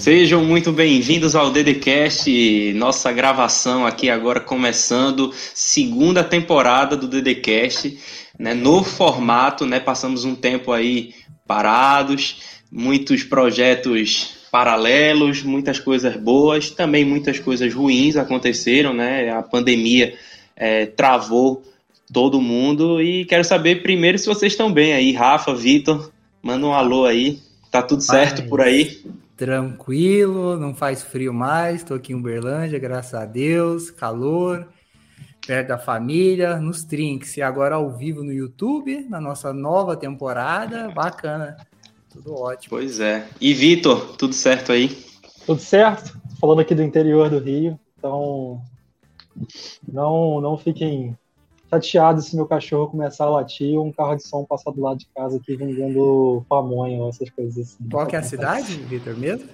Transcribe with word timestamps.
Sejam 0.00 0.42
muito 0.42 0.72
bem-vindos 0.72 1.36
ao 1.36 1.50
DDCast, 1.50 2.72
nossa 2.72 3.12
gravação 3.12 3.86
aqui 3.86 4.08
agora 4.08 4.40
começando, 4.40 5.30
segunda 5.54 6.24
temporada 6.24 6.96
do 6.96 7.06
DDCast, 7.06 7.98
né, 8.38 8.54
novo 8.54 8.88
formato, 8.88 9.66
né, 9.66 9.78
passamos 9.78 10.24
um 10.24 10.34
tempo 10.34 10.72
aí 10.72 11.12
parados, 11.46 12.62
muitos 12.72 13.24
projetos 13.24 14.38
paralelos, 14.50 15.42
muitas 15.42 15.78
coisas 15.78 16.16
boas, 16.16 16.70
também 16.70 17.04
muitas 17.04 17.38
coisas 17.38 17.74
ruins 17.74 18.16
aconteceram, 18.16 18.94
né, 18.94 19.28
a 19.28 19.42
pandemia 19.42 20.14
é, 20.56 20.86
travou 20.86 21.62
todo 22.10 22.40
mundo 22.40 23.02
e 23.02 23.26
quero 23.26 23.44
saber 23.44 23.82
primeiro 23.82 24.16
se 24.16 24.24
vocês 24.24 24.54
estão 24.54 24.72
bem 24.72 24.94
aí, 24.94 25.12
Rafa, 25.12 25.54
Vitor, 25.54 26.10
manda 26.42 26.66
um 26.66 26.72
alô 26.72 27.04
aí, 27.04 27.38
tá 27.70 27.82
tudo 27.82 28.00
certo 28.00 28.44
por 28.44 28.62
aí? 28.62 28.98
Tranquilo, 29.40 30.58
não 30.58 30.74
faz 30.74 31.02
frio 31.02 31.32
mais, 31.32 31.76
estou 31.76 31.96
aqui 31.96 32.12
em 32.12 32.14
Uberlândia, 32.14 32.78
graças 32.78 33.14
a 33.14 33.24
Deus, 33.24 33.90
calor, 33.90 34.68
perto 35.46 35.68
da 35.68 35.78
família, 35.78 36.58
nos 36.58 36.84
trinks, 36.84 37.38
e 37.38 37.40
agora 37.40 37.76
ao 37.76 37.90
vivo 37.90 38.22
no 38.22 38.34
YouTube, 38.34 39.06
na 39.08 39.18
nossa 39.18 39.50
nova 39.50 39.96
temporada, 39.96 40.90
bacana, 40.90 41.56
tudo 42.10 42.34
ótimo. 42.34 42.76
Pois 42.76 43.00
é. 43.00 43.26
E 43.40 43.54
Vitor, 43.54 44.14
tudo 44.18 44.34
certo 44.34 44.72
aí? 44.72 44.94
Tudo 45.46 45.62
certo, 45.62 46.20
falando 46.38 46.60
aqui 46.60 46.74
do 46.74 46.82
interior 46.82 47.30
do 47.30 47.38
Rio, 47.38 47.80
então 47.96 48.60
não, 49.90 50.42
não 50.42 50.58
fiquem 50.58 51.16
chateado 51.70 52.20
se 52.20 52.34
meu 52.34 52.46
cachorro 52.46 52.88
começar 52.88 53.24
a 53.24 53.30
latir 53.30 53.78
ou 53.78 53.86
um 53.86 53.92
carro 53.92 54.16
de 54.16 54.26
som 54.26 54.44
passar 54.44 54.72
do 54.72 54.80
lado 54.80 54.98
de 54.98 55.06
casa 55.14 55.36
aqui 55.36 55.54
vendendo 55.54 56.44
pamonha 56.48 57.00
ou 57.00 57.08
essas 57.08 57.30
coisas 57.30 57.56
assim. 57.56 57.88
Qual 57.88 58.06
que 58.06 58.16
é 58.16 58.18
a 58.18 58.22
cidade, 58.22 58.74
Vitor, 58.74 59.16
mesmo? 59.16 59.48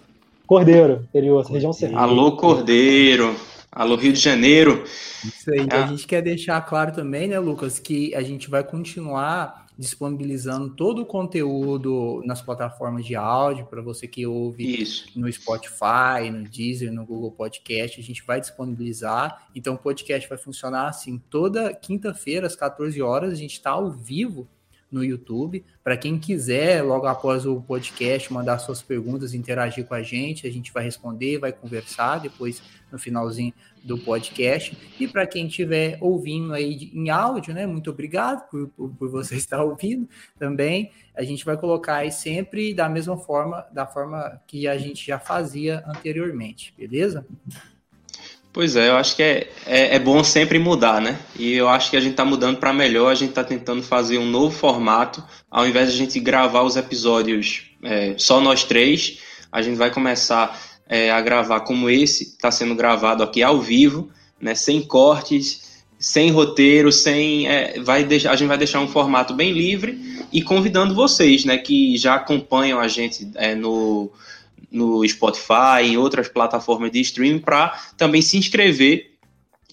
Cordeiro, 0.47 1.05
interior, 1.09 1.45
região 1.45 1.73
serrana. 1.73 2.01
Alô, 2.01 2.37
Cordeiro. 2.37 3.35
Alô, 3.71 3.97
Rio 3.97 4.13
de 4.13 4.21
Janeiro. 4.21 4.85
Isso 5.23 5.51
aí. 5.51 5.61
Então, 5.61 5.81
ah. 5.81 5.85
A 5.85 5.87
gente 5.89 6.07
quer 6.07 6.23
deixar 6.23 6.61
claro 6.63 6.93
também, 6.93 7.29
né, 7.29 7.39
Lucas, 7.39 7.79
que 7.79 8.15
a 8.15 8.23
gente 8.23 8.49
vai 8.49 8.65
continuar 8.65 9.66
disponibilizando 9.79 10.71
todo 10.71 11.03
o 11.03 11.07
conteúdo 11.07 12.23
nas 12.25 12.41
plataformas 12.41 13.05
de 13.05 13.15
áudio 13.15 13.67
para 13.67 13.83
você 13.83 14.09
que 14.09 14.27
ouve 14.27 14.83
Isso. 14.83 15.07
no 15.15 15.31
Spotify, 15.31 16.31
no 16.33 16.45
Deezer, 16.45 16.93
no 16.93 17.05
Google 17.05 17.31
Podcast, 17.31 18.01
a 18.01 18.03
gente 18.03 18.25
vai 18.25 18.41
disponibilizar. 18.41 19.49
Então 19.55 19.75
o 19.75 19.79
podcast 19.79 20.29
vai 20.29 20.39
funcionar 20.39 20.89
assim 20.89 21.19
toda 21.31 21.75
quinta-feira 21.75 22.47
às 22.47 22.57
14 22.57 23.01
horas, 23.03 23.33
a 23.33 23.37
gente 23.37 23.53
está 23.53 23.71
ao 23.71 23.91
vivo 23.91 24.49
no 24.97 25.05
YouTube. 25.05 25.63
Para 25.85 25.97
quem 25.97 26.19
quiser, 26.19 26.83
logo 26.83 27.07
após 27.07 27.45
o 27.45 27.61
podcast, 27.61 28.33
mandar 28.33 28.59
suas 28.59 28.81
perguntas, 28.81 29.35
interagir 29.35 29.85
com 29.85 29.95
a 29.95 30.03
gente, 30.03 30.47
a 30.47 30.51
gente 30.51 30.73
vai 30.73 30.83
responder, 30.83 31.39
vai 31.39 31.53
conversar 31.53 32.19
depois 32.19 32.63
no 32.91 32.99
finalzinho 32.99 33.53
do 33.85 33.99
podcast. 33.99 34.77
E 34.99 35.07
para 35.07 35.27
quem 35.27 35.47
estiver 35.47 35.99
ouvindo 36.01 36.55
aí 36.55 36.91
em 36.95 37.11
áudio, 37.11 37.53
né? 37.53 37.67
Muito 37.67 37.91
obrigado 37.91 38.49
por, 38.49 38.69
por, 38.69 38.91
por, 38.91 39.11
você 39.11 39.37
estar 39.37 39.63
ouvindo 39.63 40.09
também. 40.39 40.91
A 41.15 41.23
gente 41.23 41.45
vai 41.45 41.57
colocar 41.57 41.97
aí 41.97 42.11
sempre 42.11 42.73
da 42.73 42.89
mesma 42.89 43.19
forma, 43.19 43.67
da 43.71 43.87
forma 43.87 44.41
que 44.47 44.67
a 44.67 44.79
gente 44.79 45.07
já 45.07 45.19
fazia 45.19 45.85
anteriormente, 45.87 46.73
beleza? 46.77 47.27
Pois 48.57 48.75
é, 48.75 48.89
eu 48.89 48.97
acho 48.97 49.15
que 49.15 49.23
é, 49.23 49.51
é, 49.67 49.97
é, 49.97 49.99
bom 49.99 50.25
sempre 50.25 50.59
mudar, 50.59 50.99
né? 50.99 51.19
E 51.39 51.53
eu 51.53 51.69
acho 51.69 51.91
que 51.91 51.97
a 51.99 52.01
gente 52.01 52.13
está 52.13 52.25
mudando 52.25 52.57
para 52.57 52.73
melhor, 52.73 53.13
a 53.13 53.15
gente 53.15 53.29
está 53.29 53.45
tentando 53.45 53.83
fazer 53.83 54.17
um 54.17 54.25
novo 54.25 54.57
formato, 54.57 55.23
ao 55.51 55.69
invés 55.69 55.91
de 55.91 55.95
a 55.95 55.99
gente 55.99 56.19
gravar 56.19 56.63
os 56.63 56.75
episódios 56.75 57.65
é, 57.83 58.15
só 58.17 58.41
nós 58.41 58.65
três, 58.65 59.19
a 59.53 59.61
gente 59.61 59.77
vai 59.77 59.91
começar 59.91 60.59
é, 60.89 61.11
a 61.11 61.21
gravar 61.21 61.61
como 61.61 61.91
esse 61.91 62.25
está 62.25 62.51
sendo 62.51 62.75
gravado 62.75 63.23
aqui 63.23 63.43
ao 63.43 63.61
vivo, 63.61 64.09
né? 64.41 64.55
Sem 64.55 64.81
cortes, 64.81 65.85
sem 65.99 66.31
roteiro, 66.31 66.91
sem. 66.91 67.47
É, 67.47 67.79
vai 67.81 68.05
deixar, 68.05 68.31
a 68.31 68.37
gente 68.37 68.49
vai 68.49 68.57
deixar 68.57 68.81
um 68.81 68.89
formato 68.89 69.35
bem 69.35 69.53
livre 69.53 70.01
e 70.33 70.41
convidando 70.41 70.95
vocês, 70.95 71.45
né, 71.45 71.59
que 71.59 71.99
já 71.99 72.15
acompanham 72.15 72.81
a 72.81 72.89
gente 72.89 73.31
é, 73.35 73.55
no 73.55 74.11
no 74.71 75.07
Spotify, 75.07 75.83
em 75.85 75.97
outras 75.97 76.29
plataformas 76.29 76.91
de 76.91 77.01
streaming, 77.01 77.39
para 77.39 77.79
também 77.97 78.23
se 78.23 78.37
inscrever 78.37 79.13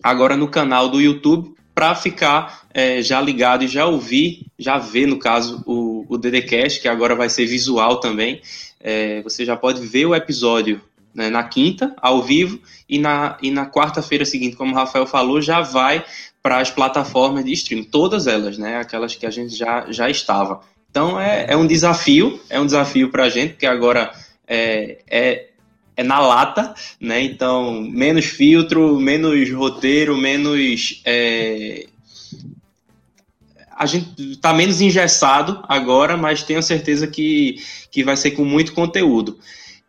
agora 0.02 0.36
no 0.36 0.48
canal 0.48 0.90
do 0.90 1.02
YouTube 1.02 1.56
para 1.74 1.96
ficar 1.96 2.64
é, 2.74 3.02
já 3.02 3.20
ligado 3.20 3.64
e 3.64 3.68
já 3.68 3.86
ouvir, 3.86 4.46
já 4.60 4.78
ver, 4.78 5.08
no 5.08 5.18
caso, 5.18 5.64
o, 5.66 6.06
o 6.08 6.18
DDCast, 6.18 6.80
que 6.80 6.88
agora 6.88 7.16
vai 7.16 7.30
ser 7.30 7.46
visual 7.46 8.00
também. 8.00 8.42
É, 8.80 9.22
você 9.22 9.44
já 9.44 9.56
pode 9.56 9.86
ver 9.86 10.06
o 10.06 10.14
episódio 10.14 10.82
né, 11.14 11.30
na 11.30 11.44
quinta, 11.44 11.96
ao 11.98 12.22
vivo, 12.22 12.60
e 12.88 13.00
na, 13.00 13.38
e 13.42 13.50
na 13.50 13.66
quarta-feira 13.66 14.26
seguinte, 14.26 14.56
como 14.56 14.74
o 14.74 14.76
Rafael 14.76 15.06
falou, 15.06 15.42
já 15.42 15.62
vai 15.62 16.04
para 16.42 16.60
as 16.60 16.70
plataformas 16.70 17.46
de 17.46 17.54
streaming, 17.54 17.86
todas 17.86 18.28
elas, 18.28 18.58
né, 18.58 18.78
aquelas 18.78 19.16
que 19.16 19.26
a 19.26 19.30
gente 19.30 19.56
já, 19.56 19.86
já 19.90 20.10
estava. 20.10 20.62
Então 20.90 21.20
é, 21.20 21.46
é 21.50 21.58
um 21.58 21.66
desafio, 21.66 22.40
é 22.50 22.60
um 22.60 22.66
desafio 22.66 23.10
para 23.10 23.24
a 23.24 23.30
gente, 23.30 23.54
porque 23.54 23.66
agora 23.66 24.12
é, 24.54 24.98
é, 25.10 25.48
é 25.98 26.04
na 26.04 26.20
lata, 26.20 26.74
né? 27.00 27.22
Então, 27.22 27.82
menos 27.82 28.26
filtro, 28.26 29.00
menos 29.00 29.50
roteiro, 29.52 30.16
menos. 30.16 31.02
É... 31.06 31.88
A 33.76 33.88
gente 33.88 34.38
tá 34.38 34.54
menos 34.54 34.80
engessado 34.82 35.64
agora, 35.68 36.16
mas 36.16 36.44
tenho 36.44 36.62
certeza 36.62 37.08
que, 37.08 37.56
que 37.90 38.04
vai 38.04 38.16
ser 38.16 38.32
com 38.32 38.46
muito 38.46 38.74
conteúdo. 38.74 39.40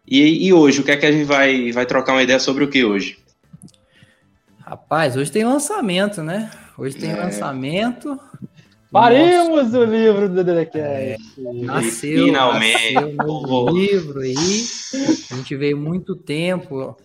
E, 0.07 0.47
e 0.47 0.53
hoje, 0.53 0.81
o 0.81 0.85
que 0.85 0.91
é 0.91 0.97
que 0.97 1.07
a 1.07 1.13
gente 1.13 1.25
vai, 1.25 1.71
vai 1.71 1.85
trocar 1.85 2.13
uma 2.13 2.23
ideia 2.23 2.39
sobre 2.39 2.65
o 2.65 2.69
que 2.69 2.85
hoje? 2.85 3.19
Rapaz, 4.61 5.17
hoje 5.17 5.31
tem 5.31 5.45
lançamento, 5.45 6.23
né? 6.23 6.51
Hoje 6.77 6.97
tem 6.97 7.11
é. 7.11 7.17
lançamento. 7.17 8.19
Paremos 8.95 9.73
Nossa. 9.73 9.79
o 9.81 9.85
livro 9.85 10.29
do 10.29 10.45
DDCast. 10.45 10.79
É, 10.79 11.17
nasceu, 11.65 12.27
Finalmente. 12.27 12.95
nasceu 12.95 13.27
um 13.27 13.71
livro 13.71 14.21
aí. 14.21 14.37
A 15.33 15.35
gente 15.35 15.57
veio 15.57 15.77
muito 15.77 16.15
tempo. 16.15 16.97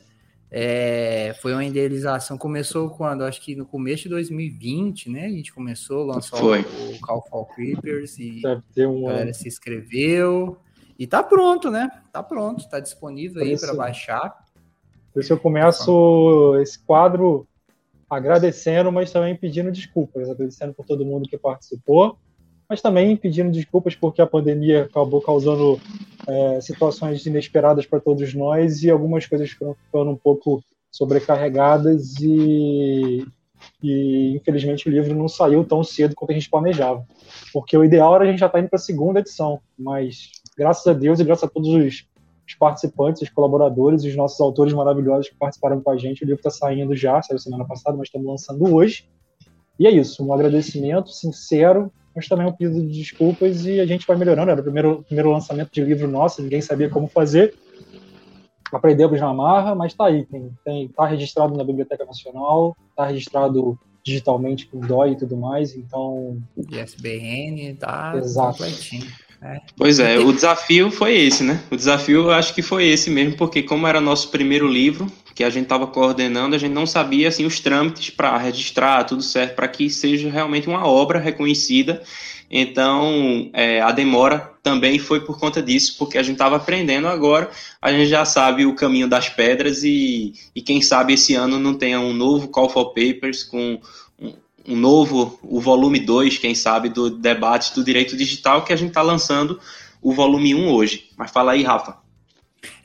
É, 0.51 1.35
foi 1.41 1.51
uma 1.51 1.65
idealização. 1.65 2.37
Começou 2.37 2.91
quando? 2.91 3.23
Acho 3.23 3.41
que 3.41 3.55
no 3.55 3.65
começo 3.65 4.03
de 4.03 4.09
2020, 4.09 5.09
né? 5.09 5.25
A 5.25 5.29
gente 5.29 5.51
começou, 5.51 6.05
lançou 6.05 6.37
foi. 6.37 6.61
o 6.61 6.99
Call 7.01 7.25
for 7.27 7.47
Creepers 7.55 8.19
e 8.19 8.43
um... 8.77 9.07
a 9.07 9.11
galera 9.11 9.33
se 9.33 9.47
inscreveu. 9.47 10.57
E 10.97 11.07
tá 11.07 11.23
pronto, 11.23 11.71
né? 11.71 11.89
Tá 12.13 12.21
pronto, 12.21 12.69
tá 12.69 12.79
disponível 12.79 13.41
aí 13.41 13.59
para 13.59 13.73
baixar. 13.73 14.45
Isso 15.15 15.33
eu 15.33 15.39
começo 15.39 16.55
esse 16.61 16.77
quadro 16.77 17.47
agradecendo, 18.09 18.91
mas 18.91 19.11
também 19.11 19.35
pedindo 19.35 19.71
desculpas, 19.71 20.29
agradecendo 20.29 20.73
por 20.73 20.85
todo 20.85 21.05
mundo 21.05 21.29
que 21.29 21.37
participou, 21.37 22.17
mas 22.67 22.81
também 22.81 23.15
pedindo 23.15 23.51
desculpas 23.51 23.95
porque 23.95 24.21
a 24.21 24.27
pandemia 24.27 24.83
acabou 24.83 25.21
causando 25.21 25.79
é, 26.27 26.61
situações 26.61 27.25
inesperadas 27.25 27.85
para 27.85 27.99
todos 27.99 28.33
nós 28.33 28.83
e 28.83 28.89
algumas 28.89 29.25
coisas 29.25 29.49
foram 29.51 29.75
ficando 29.75 30.11
um 30.11 30.15
pouco 30.15 30.63
sobrecarregadas 30.91 32.15
e, 32.19 33.25
e 33.81 34.35
infelizmente 34.35 34.87
o 34.87 34.91
livro 34.91 35.15
não 35.15 35.27
saiu 35.27 35.63
tão 35.63 35.83
cedo 35.83 36.15
quanto 36.15 36.31
a 36.31 36.33
gente 36.33 36.49
planejava, 36.49 37.05
porque 37.53 37.77
o 37.77 37.83
ideal 37.83 38.15
era 38.15 38.23
a 38.23 38.27
gente 38.27 38.39
já 38.39 38.47
estar 38.47 38.57
tá 38.57 38.61
indo 38.61 38.69
para 38.69 38.77
a 38.77 38.81
segunda 38.81 39.19
edição, 39.19 39.59
mas 39.77 40.31
graças 40.57 40.85
a 40.85 40.93
Deus 40.93 41.19
e 41.19 41.23
graças 41.23 41.43
a 41.43 41.51
todos 41.51 41.69
os 41.69 42.05
os 42.49 42.55
participantes, 42.55 43.21
os 43.21 43.29
colaboradores, 43.29 44.03
os 44.03 44.15
nossos 44.15 44.39
autores 44.41 44.73
maravilhosos 44.73 45.29
que 45.29 45.35
participaram 45.35 45.79
com 45.81 45.91
a 45.91 45.97
gente. 45.97 46.23
O 46.23 46.25
livro 46.25 46.39
está 46.39 46.49
saindo 46.49 46.95
já, 46.95 47.21
saiu 47.21 47.37
semana 47.37 47.63
passada, 47.63 47.95
mas 47.95 48.07
estamos 48.07 48.27
lançando 48.27 48.73
hoje. 48.73 49.07
E 49.77 49.85
é 49.85 49.91
isso, 49.91 50.25
um 50.25 50.33
agradecimento 50.33 51.11
sincero, 51.11 51.91
mas 52.15 52.27
também 52.27 52.47
um 52.47 52.51
pedido 52.51 52.81
de 52.81 52.99
desculpas 52.99 53.65
e 53.65 53.79
a 53.79 53.85
gente 53.85 54.05
vai 54.05 54.17
melhorando. 54.17 54.49
Era 54.49 54.59
o 54.59 54.63
primeiro, 54.63 55.03
primeiro 55.03 55.31
lançamento 55.31 55.71
de 55.71 55.83
livro 55.83 56.07
nosso, 56.07 56.41
ninguém 56.41 56.59
sabia 56.59 56.89
como 56.89 57.07
fazer. 57.07 57.53
Aprendemos 58.73 59.19
na 59.21 59.33
marra, 59.33 59.75
mas 59.75 59.93
está 59.93 60.07
aí, 60.07 60.25
tem, 60.25 60.51
tem, 60.65 60.87
tá 60.89 61.05
registrado 61.05 61.55
na 61.55 61.63
Biblioteca 61.63 62.03
Nacional, 62.03 62.75
está 62.89 63.05
registrado 63.05 63.79
digitalmente 64.03 64.65
com 64.65 64.79
DOI 64.79 65.11
e 65.11 65.17
tudo 65.17 65.37
mais, 65.37 65.75
então... 65.75 66.41
ISBN, 66.57 67.75
tá 67.75 68.13
Exato. 68.15 68.57
completinho. 68.57 69.07
É. 69.41 69.61
Pois 69.77 69.99
é, 69.99 70.19
o 70.19 70.33
desafio 70.33 70.91
foi 70.91 71.17
esse, 71.17 71.43
né? 71.43 71.63
O 71.71 71.75
desafio 71.75 72.23
eu 72.23 72.31
acho 72.31 72.53
que 72.53 72.61
foi 72.61 72.87
esse 72.87 73.09
mesmo, 73.09 73.37
porque 73.37 73.63
como 73.63 73.87
era 73.87 74.01
nosso 74.01 74.29
primeiro 74.29 74.67
livro, 74.67 75.09
que 75.33 75.43
a 75.45 75.49
gente 75.49 75.63
estava 75.63 75.87
coordenando, 75.87 76.55
a 76.55 76.59
gente 76.59 76.73
não 76.73 76.85
sabia 76.85 77.29
assim 77.29 77.45
os 77.45 77.61
trâmites 77.61 78.09
para 78.09 78.37
registrar, 78.37 79.05
tudo 79.05 79.23
certo, 79.23 79.55
para 79.55 79.69
que 79.69 79.89
seja 79.89 80.29
realmente 80.29 80.67
uma 80.67 80.85
obra 80.85 81.17
reconhecida. 81.17 82.03
Então, 82.51 83.49
é, 83.53 83.79
a 83.79 83.91
demora 83.91 84.51
também 84.61 84.99
foi 84.99 85.21
por 85.21 85.39
conta 85.39 85.61
disso, 85.61 85.95
porque 85.97 86.17
a 86.17 86.23
gente 86.23 86.33
estava 86.33 86.57
aprendendo 86.57 87.07
agora, 87.07 87.49
a 87.81 87.91
gente 87.91 88.09
já 88.09 88.25
sabe 88.25 88.65
o 88.65 88.75
caminho 88.75 89.07
das 89.07 89.29
pedras 89.29 89.83
e, 89.83 90.33
e 90.53 90.61
quem 90.61 90.81
sabe 90.81 91.13
esse 91.13 91.35
ano 91.35 91.57
não 91.57 91.73
tenha 91.73 92.01
um 92.01 92.11
novo 92.11 92.49
Call 92.49 92.67
for 92.67 92.87
Papers 92.87 93.43
com 93.43 93.79
um 94.69 94.75
novo, 94.75 95.39
o 95.41 95.59
volume 95.59 95.99
2, 95.99 96.37
quem 96.37 96.53
sabe, 96.53 96.89
do 96.89 97.09
debate 97.09 97.73
do 97.73 97.83
direito 97.83 98.15
digital, 98.15 98.63
que 98.63 98.71
a 98.71 98.75
gente 98.75 98.89
está 98.89 99.01
lançando 99.01 99.59
o 99.99 100.13
volume 100.13 100.53
1 100.53 100.59
um 100.59 100.71
hoje. 100.71 101.09
Mas 101.17 101.31
fala 101.31 101.53
aí, 101.53 101.63
Rafa. 101.63 101.97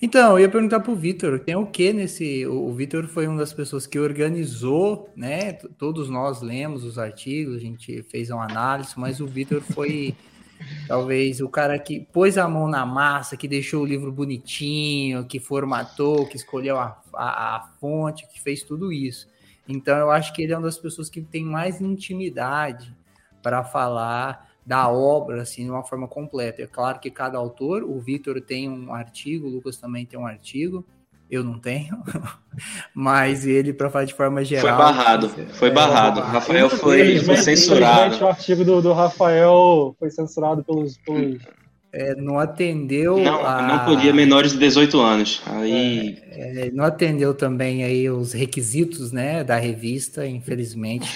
Então, 0.00 0.32
eu 0.32 0.40
ia 0.40 0.48
perguntar 0.48 0.80
para 0.80 0.92
o 0.92 0.96
Vitor, 0.96 1.40
tem 1.40 1.54
o 1.56 1.66
que 1.66 1.92
nesse... 1.92 2.46
O 2.46 2.72
Vitor 2.72 3.06
foi 3.06 3.26
uma 3.26 3.38
das 3.38 3.52
pessoas 3.52 3.86
que 3.86 3.98
organizou, 3.98 5.10
né? 5.14 5.52
Todos 5.78 6.08
nós 6.08 6.40
lemos 6.40 6.84
os 6.84 6.98
artigos, 6.98 7.56
a 7.56 7.60
gente 7.60 8.02
fez 8.04 8.30
uma 8.30 8.44
análise, 8.44 8.94
mas 8.96 9.20
o 9.20 9.26
Vitor 9.26 9.60
foi 9.60 10.14
talvez 10.88 11.40
o 11.40 11.48
cara 11.48 11.78
que 11.78 12.00
pôs 12.12 12.38
a 12.38 12.48
mão 12.48 12.66
na 12.66 12.86
massa, 12.86 13.36
que 13.36 13.48
deixou 13.48 13.82
o 13.82 13.86
livro 13.86 14.10
bonitinho, 14.10 15.26
que 15.26 15.38
formatou, 15.38 16.26
que 16.26 16.36
escolheu 16.36 16.78
a, 16.78 16.96
a, 17.12 17.56
a 17.56 17.60
fonte, 17.78 18.26
que 18.32 18.40
fez 18.40 18.62
tudo 18.62 18.92
isso. 18.92 19.33
Então, 19.68 19.96
eu 19.96 20.10
acho 20.10 20.32
que 20.32 20.42
ele 20.42 20.52
é 20.52 20.56
uma 20.56 20.66
das 20.66 20.78
pessoas 20.78 21.08
que 21.08 21.20
tem 21.22 21.44
mais 21.44 21.80
intimidade 21.80 22.94
para 23.42 23.64
falar 23.64 24.48
da 24.64 24.88
obra 24.88 25.42
assim 25.42 25.64
de 25.64 25.70
uma 25.70 25.84
forma 25.84 26.08
completa. 26.08 26.62
É 26.62 26.66
claro 26.66 26.98
que 26.98 27.10
cada 27.10 27.38
autor, 27.38 27.82
o 27.82 28.00
Vitor 28.00 28.40
tem 28.40 28.68
um 28.68 28.94
artigo, 28.94 29.46
o 29.46 29.50
Lucas 29.50 29.76
também 29.76 30.06
tem 30.06 30.18
um 30.18 30.26
artigo, 30.26 30.84
eu 31.30 31.42
não 31.42 31.58
tenho, 31.58 32.02
mas 32.94 33.46
ele 33.46 33.72
para 33.72 33.90
falar 33.90 34.04
de 34.04 34.14
forma 34.14 34.44
geral. 34.44 34.76
Foi 34.76 34.84
barrado, 34.84 35.28
foi 35.28 35.68
é, 35.68 35.72
barrado. 35.72 36.20
Rafael 36.20 36.70
foi, 36.70 37.18
foi 37.20 37.36
censurado. 37.36 38.24
O 38.24 38.28
artigo 38.28 38.64
do, 38.64 38.80
do 38.80 38.92
Rafael 38.92 39.94
foi 39.98 40.10
censurado 40.10 40.62
pelos, 40.62 40.96
pelos 40.98 41.42
é, 41.94 42.14
não 42.16 42.38
atendeu. 42.38 43.18
Não, 43.18 43.46
a... 43.46 43.62
não 43.62 43.84
podia 43.84 44.12
menores 44.12 44.52
de 44.52 44.58
18 44.58 45.00
anos. 45.00 45.42
Aí... 45.46 46.18
É, 46.32 46.66
é, 46.66 46.70
não 46.72 46.84
atendeu 46.84 47.32
também 47.32 47.84
aí 47.84 48.10
os 48.10 48.32
requisitos 48.32 49.12
né, 49.12 49.44
da 49.44 49.56
revista, 49.56 50.26
infelizmente. 50.26 51.08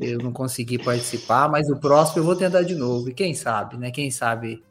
Eu 0.00 0.18
não 0.18 0.30
consegui 0.30 0.78
participar, 0.78 1.48
mas 1.48 1.68
o 1.68 1.76
próximo 1.76 2.20
eu 2.20 2.24
vou 2.24 2.36
tentar 2.36 2.62
de 2.62 2.74
novo. 2.74 3.08
E 3.08 3.14
quem 3.14 3.34
sabe, 3.34 3.76
né? 3.76 3.90
Quem 3.90 4.10
sabe 4.10 4.62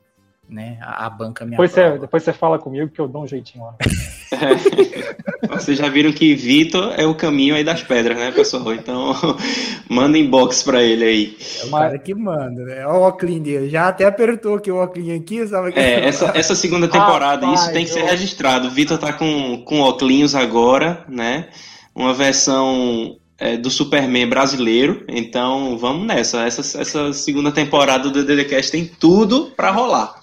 né? 0.51 0.77
A, 0.81 1.05
a 1.05 1.09
banca 1.09 1.45
me 1.45 1.51
depois 1.51 1.71
você, 1.71 1.97
depois 1.97 2.23
você 2.23 2.33
fala 2.33 2.59
comigo 2.59 2.91
que 2.91 2.99
eu 2.99 3.07
dou 3.07 3.23
um 3.23 3.27
jeitinho 3.27 3.63
lá. 3.63 3.75
É. 4.31 5.47
Vocês 5.57 5.77
já 5.77 5.89
viram 5.89 6.11
que 6.13 6.33
Vitor 6.33 6.93
é 6.97 7.05
o 7.05 7.13
caminho 7.13 7.55
aí 7.55 7.63
das 7.63 7.83
pedras, 7.83 8.17
né, 8.17 8.31
pessoal? 8.31 8.73
Então, 8.73 9.13
manda 9.89 10.17
inbox 10.17 10.63
pra 10.63 10.81
ele 10.81 11.03
aí. 11.03 11.37
É 11.61 11.65
o 11.65 11.71
cara 11.71 11.99
que 11.99 12.13
manda, 12.15 12.63
né? 12.63 12.85
Olha 12.85 12.97
o 12.97 13.01
óculos 13.01 13.39
dele. 13.41 13.69
Já 13.69 13.89
até 13.89 14.05
apertou 14.05 14.55
aqui 14.55 14.71
o 14.71 14.77
óculos 14.77 15.09
aqui, 15.09 15.45
sabe? 15.45 15.73
Que 15.73 15.79
é, 15.79 16.05
essa, 16.07 16.31
essa 16.33 16.55
segunda 16.55 16.87
temporada, 16.87 17.47
ah, 17.47 17.53
isso 17.53 17.71
tem 17.73 17.83
que 17.83 17.91
ser 17.91 18.03
registrado. 18.03 18.67
O 18.67 18.71
Vitor 18.71 18.97
tá 18.97 19.11
com, 19.11 19.61
com 19.65 19.81
óculos 19.81 20.33
agora, 20.35 21.03
né? 21.09 21.49
Uma 21.93 22.13
versão 22.13 23.17
é, 23.37 23.57
do 23.57 23.69
Superman 23.69 24.29
brasileiro. 24.29 25.03
Então 25.09 25.77
vamos 25.77 26.07
nessa. 26.07 26.45
Essa, 26.45 26.79
essa 26.79 27.11
segunda 27.11 27.51
temporada 27.51 28.09
do 28.09 28.23
DDCast 28.23 28.71
tem 28.71 28.85
tudo 28.85 29.51
para 29.57 29.71
rolar. 29.71 30.15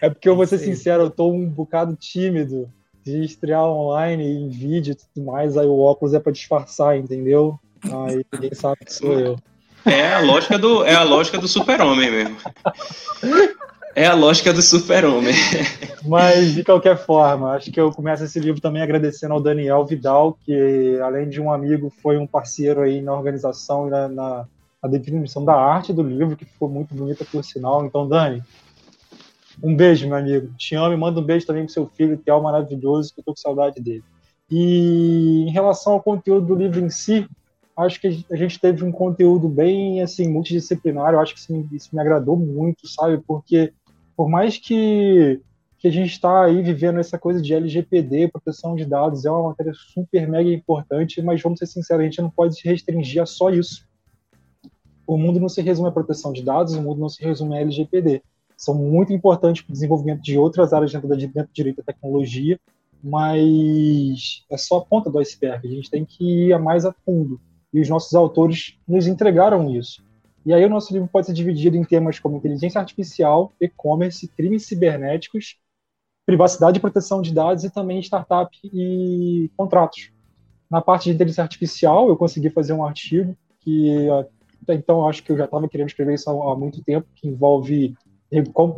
É 0.00 0.08
porque 0.08 0.28
eu 0.28 0.36
vou 0.36 0.46
ser 0.46 0.58
sincero, 0.58 1.04
eu 1.04 1.10
tô 1.10 1.30
um 1.32 1.48
bocado 1.48 1.96
tímido 1.96 2.68
de 3.04 3.24
estrear 3.24 3.64
online 3.64 4.24
em 4.24 4.48
vídeo 4.48 4.92
e 4.92 4.94
tudo 4.94 5.26
mais, 5.26 5.56
aí 5.56 5.66
o 5.66 5.78
óculos 5.78 6.14
é 6.14 6.20
para 6.20 6.32
disfarçar, 6.32 6.96
entendeu? 6.96 7.58
Aí 7.84 8.24
ninguém 8.32 8.54
sabe 8.54 8.84
que 8.84 8.92
sou 8.92 9.18
eu. 9.18 9.36
É 9.84 10.14
a 10.14 10.20
lógica 10.20 10.58
do, 10.58 10.84
é 10.84 10.94
a 10.94 11.02
lógica 11.02 11.38
do 11.38 11.48
super-homem 11.48 12.10
mesmo. 12.10 12.36
É 13.94 14.06
a 14.06 14.14
lógica 14.14 14.52
do 14.52 14.62
super-homem. 14.62 15.34
Mas, 16.06 16.54
de 16.54 16.64
qualquer 16.64 16.96
forma, 16.96 17.52
acho 17.52 17.70
que 17.70 17.80
eu 17.80 17.90
começo 17.92 18.24
esse 18.24 18.40
livro 18.40 18.60
também 18.60 18.80
agradecendo 18.80 19.34
ao 19.34 19.40
Daniel 19.40 19.84
Vidal, 19.84 20.38
que, 20.46 20.98
além 21.02 21.28
de 21.28 21.40
um 21.40 21.52
amigo, 21.52 21.92
foi 22.02 22.16
um 22.16 22.26
parceiro 22.26 22.80
aí 22.80 23.02
na 23.02 23.12
organização 23.12 23.88
e 23.88 23.90
na, 23.90 24.08
na, 24.08 24.46
na 24.82 24.88
definição 24.88 25.44
da 25.44 25.54
arte 25.54 25.92
do 25.92 26.02
livro, 26.02 26.36
que 26.36 26.44
ficou 26.44 26.68
muito 26.68 26.94
bonita, 26.94 27.24
por 27.24 27.44
sinal. 27.44 27.84
Então, 27.84 28.08
Dani, 28.08 28.42
um 29.62 29.74
beijo, 29.74 30.06
meu 30.06 30.16
amigo. 30.16 30.52
Te 30.56 30.74
amo 30.74 30.94
e 30.94 30.96
manda 30.96 31.20
um 31.20 31.24
beijo 31.24 31.46
também 31.46 31.64
pro 31.64 31.72
seu 31.72 31.86
filho, 31.86 32.18
que 32.18 32.30
é 32.30 32.34
o 32.34 32.42
maravilhoso, 32.42 33.12
que 33.12 33.20
eu 33.20 33.24
tô 33.24 33.32
com 33.32 33.38
saudade 33.38 33.80
dele. 33.80 34.04
E 34.50 35.44
em 35.48 35.50
relação 35.50 35.94
ao 35.94 36.02
conteúdo 36.02 36.46
do 36.46 36.54
livro 36.54 36.80
em 36.80 36.90
si, 36.90 37.26
acho 37.76 38.00
que 38.00 38.24
a 38.30 38.36
gente 38.36 38.60
teve 38.60 38.84
um 38.84 38.92
conteúdo 38.92 39.48
bem 39.48 40.02
assim 40.02 40.28
multidisciplinar. 40.28 41.14
Eu 41.14 41.20
acho 41.20 41.34
que 41.34 41.40
isso, 41.40 41.68
isso 41.72 41.88
me 41.92 42.00
agradou 42.00 42.36
muito, 42.36 42.86
sabe? 42.86 43.18
Porque 43.26 43.72
por 44.16 44.28
mais 44.28 44.58
que, 44.58 45.40
que 45.78 45.88
a 45.88 45.90
gente 45.90 46.12
está 46.12 46.44
aí 46.44 46.62
vivendo 46.62 46.98
essa 46.98 47.18
coisa 47.18 47.40
de 47.40 47.54
LGPD, 47.54 48.28
proteção 48.28 48.76
de 48.76 48.84
dados, 48.84 49.24
é 49.24 49.30
uma 49.30 49.48
matéria 49.48 49.72
super 49.74 50.28
mega 50.28 50.50
importante, 50.50 51.22
mas 51.22 51.40
vamos 51.40 51.58
ser 51.58 51.66
sinceros, 51.66 52.02
a 52.02 52.04
gente 52.04 52.20
não 52.20 52.30
pode 52.30 52.54
se 52.54 52.68
restringir 52.68 53.22
a 53.22 53.26
só 53.26 53.50
isso. 53.50 53.86
O 55.06 55.16
mundo 55.16 55.40
não 55.40 55.48
se 55.48 55.60
resume 55.60 55.88
à 55.88 55.92
proteção 55.92 56.32
de 56.32 56.42
dados, 56.42 56.74
o 56.74 56.82
mundo 56.82 57.00
não 57.00 57.08
se 57.08 57.22
resume 57.22 57.56
a 57.56 57.60
LGPD. 57.60 58.22
São 58.62 58.76
muito 58.76 59.12
importantes 59.12 59.60
para 59.60 59.72
o 59.72 59.72
desenvolvimento 59.72 60.22
de 60.22 60.38
outras 60.38 60.72
áreas 60.72 60.92
dentro, 60.92 61.08
da, 61.08 61.16
dentro 61.16 61.46
do 61.46 61.52
direito 61.52 61.80
à 61.80 61.82
tecnologia, 61.82 62.60
mas 63.02 64.44
é 64.48 64.56
só 64.56 64.76
a 64.76 64.84
ponta 64.84 65.10
do 65.10 65.18
iceberg. 65.18 65.66
A 65.66 65.70
gente 65.70 65.90
tem 65.90 66.04
que 66.04 66.50
ir 66.50 66.58
mais 66.60 66.84
a 66.84 66.92
fundo. 67.04 67.40
E 67.74 67.80
os 67.80 67.88
nossos 67.88 68.14
autores 68.14 68.78
nos 68.86 69.08
entregaram 69.08 69.68
isso. 69.68 70.04
E 70.46 70.54
aí 70.54 70.64
o 70.64 70.68
nosso 70.68 70.92
livro 70.92 71.08
pode 71.08 71.26
ser 71.26 71.32
dividido 71.32 71.76
em 71.76 71.82
temas 71.82 72.20
como 72.20 72.36
inteligência 72.36 72.80
artificial, 72.80 73.52
e-commerce, 73.60 74.28
crimes 74.28 74.64
cibernéticos, 74.64 75.56
privacidade 76.24 76.78
e 76.78 76.80
proteção 76.80 77.20
de 77.20 77.34
dados 77.34 77.64
e 77.64 77.70
também 77.70 77.98
startup 77.98 78.56
e 78.62 79.50
contratos. 79.56 80.12
Na 80.70 80.80
parte 80.80 81.06
de 81.06 81.16
inteligência 81.16 81.42
artificial, 81.42 82.08
eu 82.08 82.16
consegui 82.16 82.48
fazer 82.48 82.74
um 82.74 82.86
artigo 82.86 83.36
que 83.58 84.06
então 84.68 85.08
acho 85.08 85.24
que 85.24 85.32
eu 85.32 85.36
já 85.36 85.46
estava 85.46 85.68
querendo 85.68 85.88
escrever 85.88 86.14
isso 86.14 86.30
há 86.30 86.56
muito 86.56 86.80
tempo, 86.84 87.08
que 87.16 87.26
envolve 87.26 87.96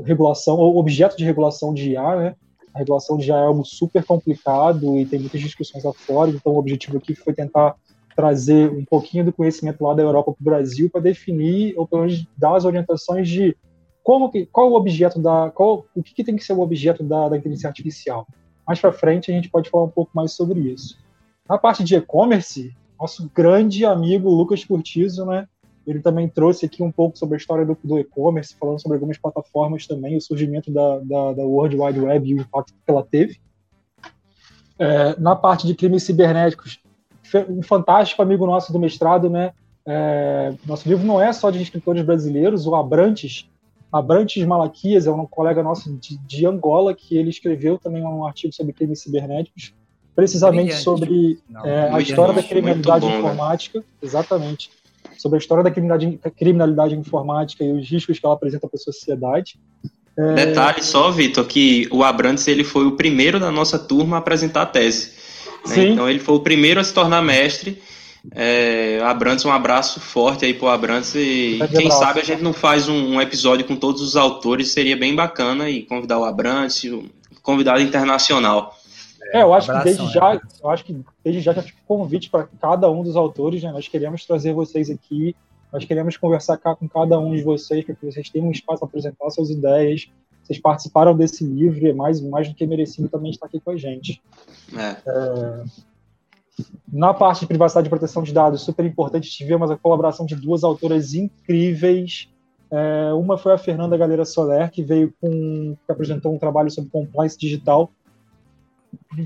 regulação 0.04 0.56
ou 0.56 0.76
objeto 0.76 1.16
de 1.16 1.24
regulação 1.24 1.72
de 1.72 1.92
IA, 1.92 2.16
né? 2.16 2.36
A 2.74 2.78
regulação 2.78 3.16
de 3.16 3.28
IA 3.28 3.36
é 3.36 3.46
algo 3.46 3.64
super 3.64 4.04
complicado 4.04 4.98
e 4.98 5.06
tem 5.06 5.20
muitas 5.20 5.40
discussões 5.40 5.84
lá 5.84 5.92
fora, 5.92 6.30
então 6.30 6.52
o 6.52 6.58
objetivo 6.58 6.98
aqui 6.98 7.14
foi 7.14 7.32
tentar 7.32 7.76
trazer 8.16 8.70
um 8.70 8.84
pouquinho 8.84 9.24
do 9.24 9.32
conhecimento 9.32 9.82
lá 9.82 9.94
da 9.94 10.02
Europa 10.02 10.32
para 10.32 10.40
o 10.40 10.44
Brasil 10.44 10.90
para 10.90 11.00
definir 11.00 11.74
ou 11.76 11.86
pelo 11.86 12.02
menos 12.02 12.26
dar 12.36 12.56
as 12.56 12.64
orientações 12.64 13.28
de 13.28 13.56
como 14.02 14.30
que, 14.30 14.46
qual 14.46 14.70
o 14.70 14.74
objeto 14.74 15.20
da 15.20 15.50
qual 15.50 15.86
o 15.94 16.02
que, 16.02 16.14
que 16.14 16.24
tem 16.24 16.36
que 16.36 16.44
ser 16.44 16.52
o 16.52 16.60
objeto 16.60 17.02
da, 17.02 17.28
da 17.28 17.36
inteligência 17.36 17.68
artificial. 17.68 18.26
Mais 18.66 18.80
para 18.80 18.92
frente 18.92 19.30
a 19.30 19.34
gente 19.34 19.48
pode 19.48 19.70
falar 19.70 19.84
um 19.84 19.90
pouco 19.90 20.10
mais 20.14 20.32
sobre 20.32 20.60
isso. 20.60 20.98
Na 21.48 21.58
parte 21.58 21.82
de 21.82 21.94
e-commerce, 21.94 22.74
nosso 22.98 23.30
grande 23.34 23.84
amigo 23.84 24.30
Lucas 24.30 24.64
Curtizo, 24.64 25.26
né? 25.26 25.46
Ele 25.86 26.00
também 26.00 26.28
trouxe 26.28 26.66
aqui 26.66 26.82
um 26.82 26.90
pouco 26.90 27.19
sobre 27.19 27.34
a 27.34 27.38
história 27.38 27.64
do, 27.64 27.76
do 27.84 27.98
e-commerce, 27.98 28.56
falando 28.58 28.81
sobre 28.81 28.96
algumas 28.96 29.19
plataformas 29.19 29.86
também, 29.86 30.17
o 30.17 30.20
surgimento 30.20 30.70
da, 30.70 30.98
da, 31.00 31.32
da 31.34 31.43
World 31.43 31.76
Wide 31.76 32.00
Web 32.00 32.29
e 32.29 32.34
o 32.34 32.41
impacto 32.41 32.72
que 32.72 32.91
ela 32.91 33.03
teve. 33.03 33.38
É, 34.79 35.19
na 35.20 35.36
parte 35.36 35.67
de 35.67 35.74
crimes 35.74 36.03
cibernéticos, 36.03 36.81
um 37.48 37.62
fantástico 37.62 38.22
amigo 38.22 38.46
nosso 38.46 38.72
do 38.72 38.79
mestrado, 38.79 39.29
né? 39.29 39.53
É, 39.86 40.55
nosso 40.67 40.88
livro 40.88 41.06
não 41.06 41.20
é 41.20 41.32
só 41.32 41.50
de 41.50 41.60
escritores 41.60 42.03
brasileiros, 42.03 42.67
o 42.67 42.74
Abrantes, 42.74 43.48
Abrantes 43.93 44.44
Malaquias 44.44 45.06
é 45.06 45.10
um 45.10 45.26
colega 45.26 45.62
nosso 45.62 45.94
de, 45.98 46.19
de 46.19 46.46
Angola 46.46 46.94
que 46.94 47.17
ele 47.17 47.31
escreveu 47.31 47.79
também 47.79 48.03
um 48.03 48.26
artigo 48.26 48.53
sobre 48.53 48.72
crimes 48.72 49.03
cibernéticos, 49.03 49.74
precisamente 50.17 50.74
sobre 50.74 51.38
não, 51.48 51.64
é, 51.64 51.91
a 51.93 52.00
história 52.00 52.34
da 52.34 52.43
criminalidade 52.43 53.06
bom, 53.06 53.19
informática, 53.19 53.79
né? 53.81 53.84
exatamente, 54.03 54.70
sobre 55.16 55.36
a 55.36 55.40
história 55.40 55.64
da 55.64 55.70
criminalidade, 55.70 56.18
criminalidade 56.36 56.94
informática 56.94 57.64
e 57.64 57.72
os 57.72 57.88
riscos 57.88 58.18
que 58.18 58.26
ela 58.26 58.34
apresenta 58.34 58.66
para 58.66 58.76
a 58.76 58.80
sociedade. 58.80 59.58
É... 60.16 60.46
Detalhe 60.46 60.82
só, 60.82 61.10
Vitor, 61.10 61.44
que 61.44 61.88
o 61.90 62.04
Abrantes 62.04 62.46
ele 62.46 62.64
foi 62.64 62.86
o 62.86 62.92
primeiro 62.92 63.40
da 63.40 63.50
nossa 63.50 63.78
turma 63.78 64.16
a 64.16 64.18
apresentar 64.18 64.62
a 64.62 64.66
tese. 64.66 65.12
Né? 65.68 65.88
Então 65.88 66.08
ele 66.08 66.18
foi 66.18 66.34
o 66.34 66.40
primeiro 66.40 66.80
a 66.80 66.84
se 66.84 66.92
tornar 66.92 67.22
mestre. 67.22 67.82
É, 68.32 69.00
Abrantes, 69.02 69.44
um 69.44 69.52
abraço 69.52 70.00
forte 70.00 70.46
aí 70.46 70.54
pro 70.54 70.68
Abrantes 70.68 71.14
e 71.14 71.58
quem 71.70 71.86
abraço. 71.86 71.98
sabe 71.98 72.20
a 72.20 72.24
gente 72.24 72.42
não 72.42 72.54
faz 72.54 72.88
um, 72.88 73.16
um, 73.16 73.20
episódio 73.20 73.66
com 73.66 73.76
todos 73.76 74.00
os 74.00 74.16
autores, 74.16 74.68
seria 74.68 74.96
bem 74.96 75.14
bacana 75.14 75.68
e 75.68 75.82
convidar 75.82 76.18
o 76.18 76.24
Abrantes, 76.24 76.90
um 76.90 77.04
convidado 77.42 77.82
internacional. 77.82 78.74
É, 79.32 79.43
eu 79.43 79.54
acho 79.54 79.70
Abração, 79.70 79.93
que 79.93 80.02
desde 80.02 80.14
já, 80.14 80.40
eu 80.62 80.70
acho 80.70 80.84
que 80.84 81.04
desde 81.22 81.40
já 81.40 81.52
já 81.52 81.62
fica 81.62 81.78
convite 81.86 82.31
para 82.31 82.46
cada 82.60 82.90
um 82.90 83.02
dos 83.02 83.16
autores, 83.16 83.62
né? 83.62 83.72
Nós 83.72 83.88
queremos 83.88 84.24
trazer 84.24 84.52
vocês 84.52 84.90
aqui, 84.90 85.34
nós 85.72 85.84
queremos 85.84 86.16
conversar 86.16 86.56
com 86.58 86.88
cada 86.88 87.19
um 87.19 87.34
de 87.34 87.43
vocês 87.43 87.84
para 87.84 87.94
que 87.94 88.06
vocês 88.06 88.28
tenham 88.31 88.48
um 88.48 88.52
espaço 88.52 88.81
para 88.81 88.88
apresentar 88.88 89.31
suas 89.31 89.50
ideias, 89.50 90.08
vocês 90.43 90.58
participaram 90.58 91.16
desse 91.16 91.44
livro 91.44 91.86
e 91.86 91.90
é 91.90 91.94
mais, 91.94 92.20
mais 92.20 92.48
do 92.48 92.54
que 92.54 92.66
merecido 92.66 93.08
também 93.08 93.31
estar 93.31 93.46
aqui 93.46 93.58
com 93.58 93.70
a 93.70 93.76
gente. 93.76 94.22
É. 94.76 94.96
É, 95.06 95.64
na 96.93 97.12
parte 97.12 97.40
de 97.40 97.46
privacidade 97.46 97.88
e 97.88 97.90
proteção 97.90 98.22
de 98.22 98.32
dados, 98.32 98.60
super 98.60 98.84
importante, 98.84 99.31
tivemos 99.31 99.70
a 99.70 99.76
colaboração 99.76 100.24
de 100.24 100.36
duas 100.36 100.62
autoras 100.62 101.14
incríveis. 101.14 102.28
É, 102.70 103.12
uma 103.12 103.36
foi 103.36 103.52
a 103.52 103.58
Fernanda 103.58 103.96
Galera 103.96 104.24
Soler, 104.24 104.70
que 104.70 104.82
veio 104.82 105.12
com. 105.20 105.76
que 105.84 105.93
apresentou 105.93 106.32
um 106.32 106.38
trabalho 106.38 106.70
sobre 106.70 106.90
compliance 106.90 107.36
digital, 107.38 107.90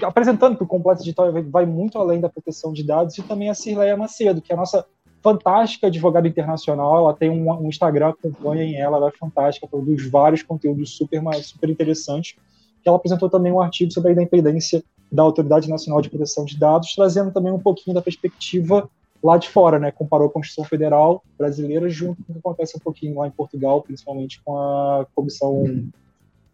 apresentando 0.02 0.56
que 0.56 0.62
o 0.62 0.66
compliance 0.66 1.02
digital 1.02 1.32
vai 1.50 1.66
muito 1.66 1.98
além 1.98 2.20
da 2.20 2.28
proteção 2.28 2.72
de 2.72 2.84
dados, 2.84 3.16
e 3.18 3.22
também 3.22 3.50
a 3.50 3.54
Cirleia 3.54 3.96
Macedo, 3.96 4.42
que 4.42 4.52
é 4.52 4.54
a 4.54 4.58
nossa 4.58 4.84
fantástica 5.22 5.88
advogada 5.88 6.28
internacional, 6.28 6.96
ela 6.98 7.14
tem 7.14 7.28
um, 7.28 7.50
um 7.50 7.68
Instagram, 7.68 8.10
acompanhem 8.10 8.76
ela, 8.76 8.96
ela 8.96 9.08
é 9.08 9.12
fantástica, 9.12 9.66
produz 9.66 10.08
vários 10.08 10.42
conteúdos 10.42 10.96
super, 10.96 11.20
super 11.42 11.68
interessantes. 11.68 12.36
que 12.82 12.88
ela 12.88 12.96
apresentou 12.96 13.28
também 13.28 13.52
um 13.52 13.60
artigo 13.60 13.92
sobre 13.92 14.10
a 14.10 14.12
independência 14.12 14.82
da 15.10 15.22
Autoridade 15.22 15.68
Nacional 15.68 16.00
de 16.00 16.10
Proteção 16.10 16.44
de 16.44 16.58
Dados, 16.58 16.94
trazendo 16.94 17.32
também 17.32 17.52
um 17.52 17.58
pouquinho 17.58 17.94
da 17.94 18.02
perspectiva 18.02 18.88
lá 19.22 19.36
de 19.36 19.48
fora, 19.48 19.78
né? 19.78 19.90
Comparou 19.90 20.28
a 20.28 20.30
Constituição 20.30 20.64
Federal 20.64 21.22
brasileira 21.36 21.88
junto 21.88 22.22
com 22.22 22.32
o 22.32 22.34
que 22.34 22.38
acontece 22.38 22.76
um 22.76 22.80
pouquinho 22.80 23.18
lá 23.18 23.26
em 23.26 23.32
Portugal, 23.32 23.82
principalmente 23.82 24.40
com 24.44 24.56
a 24.56 25.06
Comissão 25.14 25.64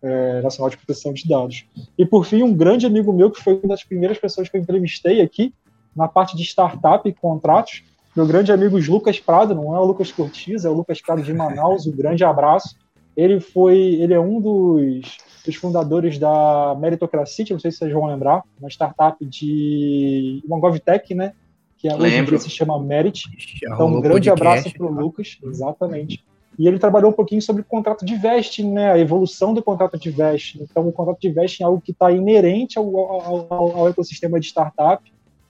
é, 0.04 0.42
Nacional 0.42 0.70
de 0.70 0.76
Proteção 0.76 1.12
de 1.14 1.26
Dados. 1.26 1.64
E 1.96 2.04
por 2.04 2.26
fim, 2.26 2.42
um 2.42 2.54
grande 2.54 2.86
amigo 2.86 3.12
meu 3.12 3.30
que 3.30 3.42
foi 3.42 3.54
uma 3.54 3.68
das 3.68 3.82
primeiras 3.82 4.18
pessoas 4.18 4.48
que 4.48 4.56
eu 4.56 4.60
entrevistei 4.60 5.22
aqui 5.22 5.54
na 5.96 6.06
parte 6.06 6.36
de 6.36 6.42
startup 6.42 7.08
e 7.08 7.12
contratos, 7.12 7.82
meu 8.14 8.26
grande 8.26 8.52
amigo 8.52 8.78
Lucas 8.78 9.18
Prado, 9.18 9.54
não 9.54 9.74
é 9.74 9.80
o 9.80 9.84
Lucas 9.84 10.12
Cortiz, 10.12 10.64
é 10.64 10.68
o 10.68 10.74
Lucas 10.74 11.00
Prado 11.00 11.22
de 11.22 11.32
Manaus, 11.32 11.86
um 11.86 11.92
grande 11.92 12.24
abraço. 12.24 12.76
Ele 13.16 13.40
foi, 13.40 13.76
ele 13.76 14.12
é 14.12 14.20
um 14.20 14.40
dos, 14.40 15.18
dos 15.44 15.54
fundadores 15.56 16.18
da 16.18 16.76
Meritocracy, 16.78 17.46
não 17.50 17.58
sei 17.58 17.70
se 17.70 17.78
vocês 17.78 17.92
vão 17.92 18.06
lembrar, 18.06 18.42
uma 18.60 18.68
startup 18.68 19.24
de 19.24 20.42
uma 20.44 20.60
GovTech, 20.60 21.14
né? 21.14 21.32
Que 21.78 21.88
é, 21.88 21.96
hoje 21.96 22.16
em 22.16 22.24
dia 22.24 22.38
se 22.38 22.50
chama 22.50 22.80
Merit. 22.80 23.24
Então, 23.62 23.86
um 23.88 24.00
grande 24.00 24.30
abraço 24.30 24.72
para 24.72 24.86
o 24.86 24.90
Lucas, 24.90 25.38
exatamente. 25.42 26.24
E 26.58 26.68
ele 26.68 26.78
trabalhou 26.78 27.10
um 27.10 27.14
pouquinho 27.14 27.42
sobre 27.42 27.62
o 27.62 27.64
contrato 27.64 28.04
de 28.04 28.14
vesting, 28.16 28.70
né, 28.70 28.92
a 28.92 28.98
evolução 28.98 29.52
do 29.52 29.62
contrato 29.62 29.98
de 29.98 30.10
vesting. 30.10 30.62
Então, 30.62 30.86
o 30.86 30.92
contrato 30.92 31.20
de 31.20 31.30
vesting 31.30 31.62
é 31.62 31.66
algo 31.66 31.80
que 31.80 31.90
está 31.90 32.12
inerente 32.12 32.78
ao, 32.78 32.96
ao, 32.96 33.76
ao, 33.78 33.88
ecossistema 33.88 34.38
de 34.38 34.46
startup, 34.46 35.02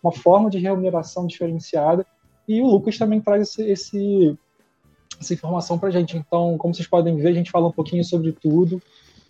uma 0.02 0.12
forma 0.12 0.49
de 0.49 0.58
remuneração 0.58 1.26
diferenciada. 1.26 2.06
E 2.49 2.61
o 2.61 2.66
Lucas 2.66 2.96
também 2.96 3.20
traz 3.20 3.50
esse, 3.50 3.70
esse 3.70 4.38
essa 5.20 5.34
informação 5.34 5.78
para 5.78 5.88
a 5.88 5.92
gente. 5.92 6.16
Então, 6.16 6.56
como 6.58 6.75
vocês 6.75 6.88
podem 6.88 7.16
ver, 7.16 7.28
a 7.28 7.34
gente 7.34 7.50
fala 7.50 7.68
um 7.68 7.73
pouquinho 7.73 8.04
sobre 8.04 8.32
tudo. 8.32 8.80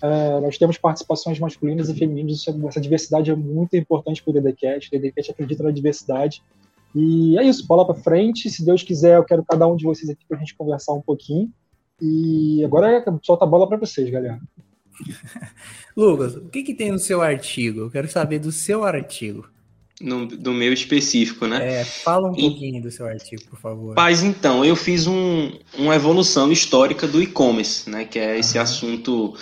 É, 0.02 0.40
nós 0.40 0.59
temos 0.59 0.76
participações 0.76 1.38
masculinas 1.38 1.88
e 1.88 1.95
femininas, 1.95 2.45
essa 2.69 2.81
diversidade 2.81 3.31
é 3.31 3.35
muito 3.35 3.76
importante 3.76 4.23
para 4.23 4.31
o 4.31 4.35
DDCast. 4.35 4.88
O 4.88 4.99
DDCast 4.99 5.31
acredita 5.33 5.62
na 5.62 5.71
diversidade. 5.71 6.43
E 6.95 7.37
é 7.38 7.43
isso, 7.43 7.66
bola 7.66 7.85
para 7.85 7.95
frente. 7.95 8.49
Se 8.50 8.64
Deus 8.64 8.83
quiser, 8.83 9.16
eu 9.16 9.25
quero 9.25 9.45
cada 9.45 9.66
um 9.66 9.76
de 9.76 9.85
vocês 9.85 10.09
aqui 10.09 10.25
para 10.26 10.37
a 10.37 10.40
gente 10.40 10.54
conversar 10.54 10.93
um 10.93 11.00
pouquinho. 11.00 11.50
E 12.01 12.65
agora 12.65 12.99
é 12.99 13.05
solta 13.23 13.45
a 13.45 13.49
bola 13.49 13.69
para 13.69 13.79
vocês, 13.79 14.11
galera. 14.11 14.41
Lucas, 15.97 16.37
o 16.37 16.49
que, 16.49 16.63
que 16.63 16.75
tem 16.75 16.91
no 16.91 16.99
seu 16.99 17.23
artigo? 17.23 17.81
Eu 17.81 17.91
quero 17.91 18.09
saber 18.09 18.39
do 18.39 18.53
seu 18.53 18.85
artigo 18.85 19.49
no, 20.01 20.27
do 20.27 20.53
meu 20.53 20.73
específico, 20.73 21.47
né? 21.47 21.81
É, 21.81 21.85
fala 21.85 22.31
um 22.31 22.35
e, 22.37 22.41
pouquinho 22.41 22.83
do 22.83 22.91
seu 22.91 23.07
artigo, 23.07 23.43
por 23.49 23.59
favor. 23.59 23.95
Mas 23.97 24.23
então, 24.23 24.65
eu 24.65 24.75
fiz 24.75 25.07
um, 25.07 25.53
uma 25.79 25.95
evolução 25.95 26.51
histórica 26.51 27.07
do 27.07 27.23
e-commerce, 27.23 27.89
né? 27.89 28.05
Que 28.05 28.19
é 28.19 28.39
esse 28.39 28.57
uhum. 28.57 28.63
assunto. 28.63 29.35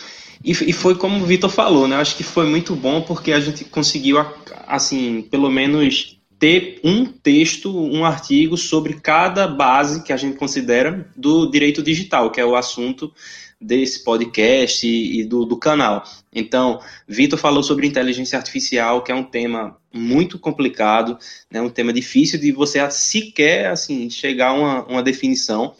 E, 0.44 0.50
e, 0.50 0.72
foi 0.72 0.94
como 0.94 1.22
o 1.22 1.26
Vitor 1.26 1.50
falou, 1.50 1.88
né? 1.88 1.96
Acho 1.96 2.16
que 2.16 2.22
foi 2.22 2.46
muito 2.46 2.74
bom 2.74 3.02
porque 3.02 3.32
a 3.32 3.40
gente 3.40 3.64
conseguiu, 3.64 4.18
assim, 4.66 5.22
pelo 5.22 5.50
menos 5.50 6.18
ter 6.42 6.80
um 6.82 7.04
texto, 7.06 7.72
um 7.72 8.04
artigo 8.04 8.56
sobre 8.56 8.94
cada 8.94 9.46
base 9.46 10.02
que 10.02 10.12
a 10.12 10.16
gente 10.16 10.36
considera 10.36 11.08
do 11.14 11.48
direito 11.48 11.80
digital, 11.80 12.32
que 12.32 12.40
é 12.40 12.44
o 12.44 12.56
assunto 12.56 13.14
desse 13.60 14.02
podcast 14.02 14.84
e, 14.84 15.20
e 15.20 15.24
do, 15.24 15.44
do, 15.44 15.56
canal. 15.56 16.02
Então, 16.34 16.80
Vitor 17.06 17.38
falou 17.38 17.62
sobre 17.62 17.86
inteligência 17.86 18.36
artificial, 18.36 19.04
que 19.04 19.12
é 19.12 19.14
um 19.14 19.22
tema 19.22 19.76
muito 19.94 20.36
complicado, 20.36 21.16
né, 21.48 21.62
um 21.62 21.70
tema 21.70 21.92
difícil 21.92 22.40
de 22.40 22.50
você 22.50 22.90
sequer 22.90 23.68
assim, 23.68 24.10
chegar 24.10 24.48
a 24.48 24.54
uma, 24.54 24.84
uma 24.86 25.02
definição. 25.04 25.76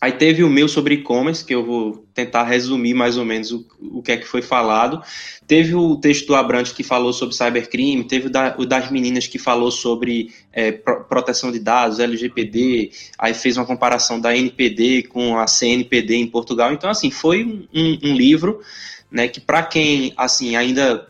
Aí 0.00 0.12
teve 0.12 0.42
o 0.42 0.48
meu 0.48 0.66
sobre 0.66 0.94
e-commerce, 0.94 1.44
que 1.44 1.54
eu 1.54 1.62
vou 1.62 2.06
tentar 2.14 2.44
resumir 2.44 2.94
mais 2.94 3.18
ou 3.18 3.24
menos 3.24 3.52
o, 3.52 3.66
o 3.80 4.02
que 4.02 4.12
é 4.12 4.16
que 4.16 4.26
foi 4.26 4.40
falado. 4.40 5.02
Teve 5.46 5.74
o 5.74 5.94
texto 5.96 6.28
do 6.28 6.34
Abrante 6.34 6.72
que 6.72 6.82
falou 6.82 7.12
sobre 7.12 7.34
cybercrime, 7.34 8.04
teve 8.04 8.28
o, 8.28 8.30
da, 8.30 8.54
o 8.56 8.64
das 8.64 8.90
meninas 8.90 9.26
que 9.26 9.38
falou 9.38 9.70
sobre 9.70 10.32
é, 10.52 10.72
pro, 10.72 11.04
proteção 11.04 11.52
de 11.52 11.58
dados, 11.58 11.98
LGPD, 11.98 12.92
aí 13.18 13.34
fez 13.34 13.58
uma 13.58 13.66
comparação 13.66 14.18
da 14.18 14.34
NPD 14.34 15.02
com 15.02 15.38
a 15.38 15.46
CNPD 15.46 16.16
em 16.16 16.26
Portugal. 16.26 16.72
Então, 16.72 16.88
assim, 16.88 17.10
foi 17.10 17.44
um, 17.44 17.68
um, 17.74 17.98
um 18.04 18.14
livro 18.14 18.60
né, 19.10 19.28
que 19.28 19.40
para 19.40 19.62
quem 19.62 20.14
assim 20.16 20.56
ainda 20.56 21.08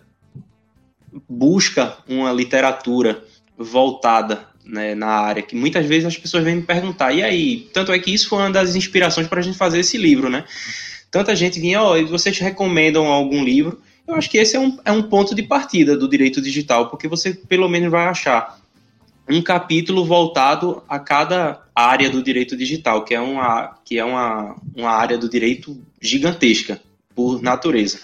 busca 1.28 1.96
uma 2.08 2.32
literatura 2.32 3.22
voltada 3.56 4.49
né, 4.70 4.94
na 4.94 5.08
área, 5.08 5.42
que 5.42 5.56
muitas 5.56 5.86
vezes 5.86 6.06
as 6.06 6.16
pessoas 6.16 6.44
vêm 6.44 6.56
me 6.56 6.62
perguntar, 6.62 7.12
e 7.12 7.22
aí? 7.22 7.68
Tanto 7.72 7.92
é 7.92 7.98
que 7.98 8.12
isso 8.12 8.28
foi 8.28 8.38
uma 8.38 8.50
das 8.50 8.76
inspirações 8.76 9.26
para 9.26 9.40
a 9.40 9.42
gente 9.42 9.58
fazer 9.58 9.80
esse 9.80 9.98
livro, 9.98 10.30
né? 10.30 10.44
Tanta 11.10 11.34
gente 11.34 11.58
vinha, 11.58 11.82
ó, 11.82 11.98
oh, 11.98 12.06
vocês 12.06 12.38
recomendam 12.38 13.06
algum 13.06 13.42
livro? 13.42 13.80
Eu 14.06 14.14
acho 14.14 14.30
que 14.30 14.38
esse 14.38 14.56
é 14.56 14.60
um, 14.60 14.78
é 14.84 14.92
um 14.92 15.02
ponto 15.02 15.34
de 15.34 15.42
partida 15.42 15.96
do 15.96 16.08
direito 16.08 16.40
digital, 16.40 16.88
porque 16.88 17.08
você 17.08 17.34
pelo 17.34 17.68
menos 17.68 17.90
vai 17.90 18.06
achar 18.06 18.58
um 19.28 19.42
capítulo 19.42 20.04
voltado 20.04 20.82
a 20.88 20.98
cada 20.98 21.62
área 21.74 22.10
do 22.10 22.22
direito 22.22 22.56
digital, 22.56 23.04
que 23.04 23.14
é 23.14 23.20
uma, 23.20 23.76
que 23.84 23.98
é 23.98 24.04
uma, 24.04 24.56
uma 24.74 24.90
área 24.90 25.16
do 25.16 25.28
direito 25.28 25.80
gigantesca, 26.00 26.80
por 27.14 27.40
natureza. 27.42 28.00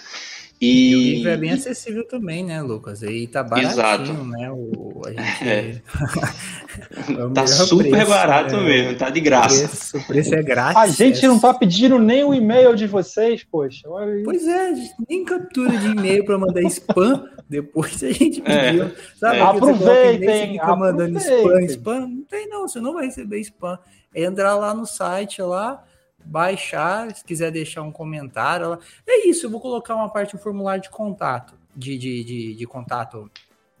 E... 0.59 0.91
e, 0.91 0.95
o 0.95 0.99
livro 0.99 1.29
é 1.29 1.37
bem 1.37 1.51
acessível 1.51 2.07
também, 2.07 2.43
né, 2.43 2.61
Lucas? 2.61 3.03
E 3.03 3.27
tá 3.27 3.43
baratinho, 3.43 3.71
Exato. 3.71 4.13
né? 4.25 4.51
O, 4.51 5.01
a 5.05 5.09
gente... 5.13 5.43
é. 5.43 5.81
é 7.13 7.29
tá 7.33 7.45
super 7.45 7.89
preço, 7.89 8.09
barato 8.09 8.57
né? 8.57 8.63
mesmo, 8.63 8.97
tá 8.97 9.09
de 9.09 9.19
graça. 9.19 9.65
O 9.65 9.67
preço, 9.67 9.97
o 9.97 10.03
preço, 10.07 10.35
é 10.35 10.41
grátis. 10.41 10.77
A 10.77 10.87
gente 10.87 11.23
é... 11.23 11.27
não 11.27 11.39
tá 11.39 11.53
pedindo 11.53 11.99
nem 11.99 12.23
o 12.23 12.33
e-mail 12.33 12.75
de 12.75 12.87
vocês, 12.87 13.43
poxa. 13.43 13.87
Pois 14.25 14.47
é, 14.47 14.73
nem 15.07 15.23
captura 15.23 15.77
de 15.77 15.87
e-mail 15.87 16.25
para 16.25 16.37
mandar 16.39 16.61
spam 16.63 17.29
depois 17.47 18.03
a 18.03 18.11
gente 18.11 18.41
é. 18.45 18.71
pediu. 18.71 18.83
É. 18.85 18.91
Sabe, 19.15 19.37
é. 19.37 19.41
Aproveitem, 19.41 20.53
fica 20.53 20.75
mandando 20.75 21.17
spam, 21.19 21.61
spam. 21.65 21.99
Não 22.07 22.23
tem 22.23 22.49
não, 22.49 22.67
você 22.67 22.79
não 22.79 22.93
vai 22.93 23.05
receber 23.05 23.39
spam. 23.41 23.77
É 24.13 24.23
entrar 24.23 24.55
lá 24.55 24.73
no 24.73 24.85
site 24.85 25.41
lá 25.41 25.83
baixar, 26.23 27.13
se 27.15 27.23
quiser 27.23 27.51
deixar 27.51 27.83
um 27.83 27.91
comentário. 27.91 28.65
Ela... 28.65 28.79
É 29.07 29.27
isso, 29.27 29.45
eu 29.45 29.49
vou 29.49 29.59
colocar 29.59 29.95
uma 29.95 30.09
parte, 30.09 30.35
um 30.35 30.39
formulário 30.39 30.81
de 30.81 30.89
contato, 30.89 31.53
de, 31.75 31.97
de, 31.97 32.23
de, 32.23 32.55
de 32.55 32.65
contato, 32.65 33.29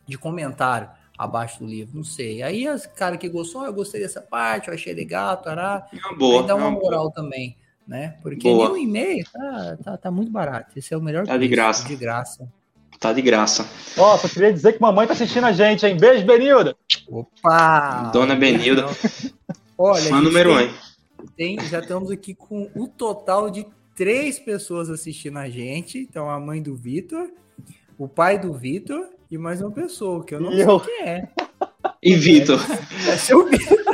de 0.05 0.17
comentário 0.17 0.89
abaixo 1.17 1.59
do 1.59 1.65
livro, 1.65 1.97
não 1.97 2.03
sei. 2.03 2.43
Aí 2.43 2.67
as 2.67 2.85
cara 2.85 3.17
que 3.17 3.27
gostou, 3.27 3.65
eu 3.65 3.73
gostei 3.73 3.99
dessa 3.99 4.21
parte, 4.21 4.67
eu 4.67 4.73
achei 4.73 4.93
legal, 4.93 5.37
tará. 5.37 5.87
É 5.91 6.15
boa, 6.15 6.41
aí 6.41 6.47
dá 6.47 6.55
uma 6.55 6.69
moral 6.69 7.03
boa. 7.03 7.13
também, 7.13 7.57
né? 7.87 8.15
Porque 8.21 8.47
boa. 8.47 8.69
nem 8.69 8.73
um 8.73 8.87
e-mail 8.87 9.25
tá, 9.31 9.77
tá, 9.83 9.97
tá, 9.97 10.11
muito 10.11 10.31
barato. 10.31 10.77
Esse 10.77 10.93
é 10.93 10.97
o 10.97 11.01
melhor 11.01 11.25
Tá 11.25 11.37
de 11.37 11.47
graça. 11.47 11.87
De 11.87 11.95
graça. 11.95 12.47
Tá 12.99 13.13
de 13.13 13.21
graça. 13.21 13.67
Ó, 13.97 14.17
só 14.17 14.27
queria 14.27 14.53
dizer 14.53 14.73
que 14.73 14.81
mamãe 14.81 15.05
tá 15.05 15.13
assistindo 15.13 15.45
a 15.45 15.51
gente, 15.51 15.85
hein? 15.85 15.97
Beijo, 15.97 16.25
Benilda. 16.25 16.75
Opa! 17.07 18.09
Dona 18.13 18.35
Benilda. 18.35 18.85
Olha, 19.77 20.09
fã 20.09 20.21
número 20.21 20.53
um. 20.53 20.86
Tem, 21.37 21.59
já 21.67 21.79
estamos 21.79 22.09
aqui 22.09 22.33
com 22.33 22.67
o 22.73 22.87
total 22.87 23.51
de 23.51 23.67
três 23.95 24.39
pessoas 24.39 24.89
assistindo 24.89 25.37
a 25.37 25.47
gente. 25.47 25.99
Então, 25.99 26.27
a 26.27 26.39
mãe 26.39 26.63
do 26.63 26.75
Vitor, 26.75 27.29
o 27.95 28.07
pai 28.07 28.39
do 28.39 28.51
Vitor 28.51 29.07
e 29.29 29.37
mais 29.37 29.61
uma 29.61 29.69
pessoa, 29.69 30.25
que 30.25 30.33
eu 30.33 30.41
não 30.41 30.51
e 30.51 30.55
sei 30.55 30.65
eu? 30.65 30.79
quem 30.79 31.03
é. 31.03 31.29
E 32.01 32.15
Vitor. 32.15 32.59
É, 33.07 33.15
ser 33.17 33.35
o 33.35 33.45
Vitor. 33.45 33.77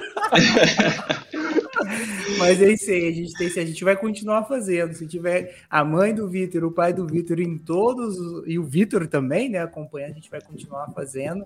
Mas 2.40 2.62
é 2.62 2.72
isso 2.72 2.90
aí, 2.90 3.10
a 3.10 3.12
gente 3.12 3.34
tem, 3.34 3.48
a 3.48 3.66
gente 3.66 3.84
vai 3.84 3.98
continuar 3.98 4.46
fazendo. 4.46 4.94
Se 4.94 5.06
tiver 5.06 5.54
a 5.70 5.84
mãe 5.84 6.16
do 6.16 6.30
Vitor, 6.30 6.64
o 6.64 6.72
pai 6.72 6.94
do 6.94 7.06
Vitor 7.06 7.42
em 7.42 7.58
todos, 7.58 8.16
e 8.48 8.58
o 8.58 8.64
Vitor 8.64 9.06
também, 9.06 9.50
né, 9.50 9.60
acompanhando, 9.60 10.12
a 10.12 10.16
gente 10.16 10.32
vai 10.32 10.40
continuar 10.40 10.90
fazendo. 10.94 11.46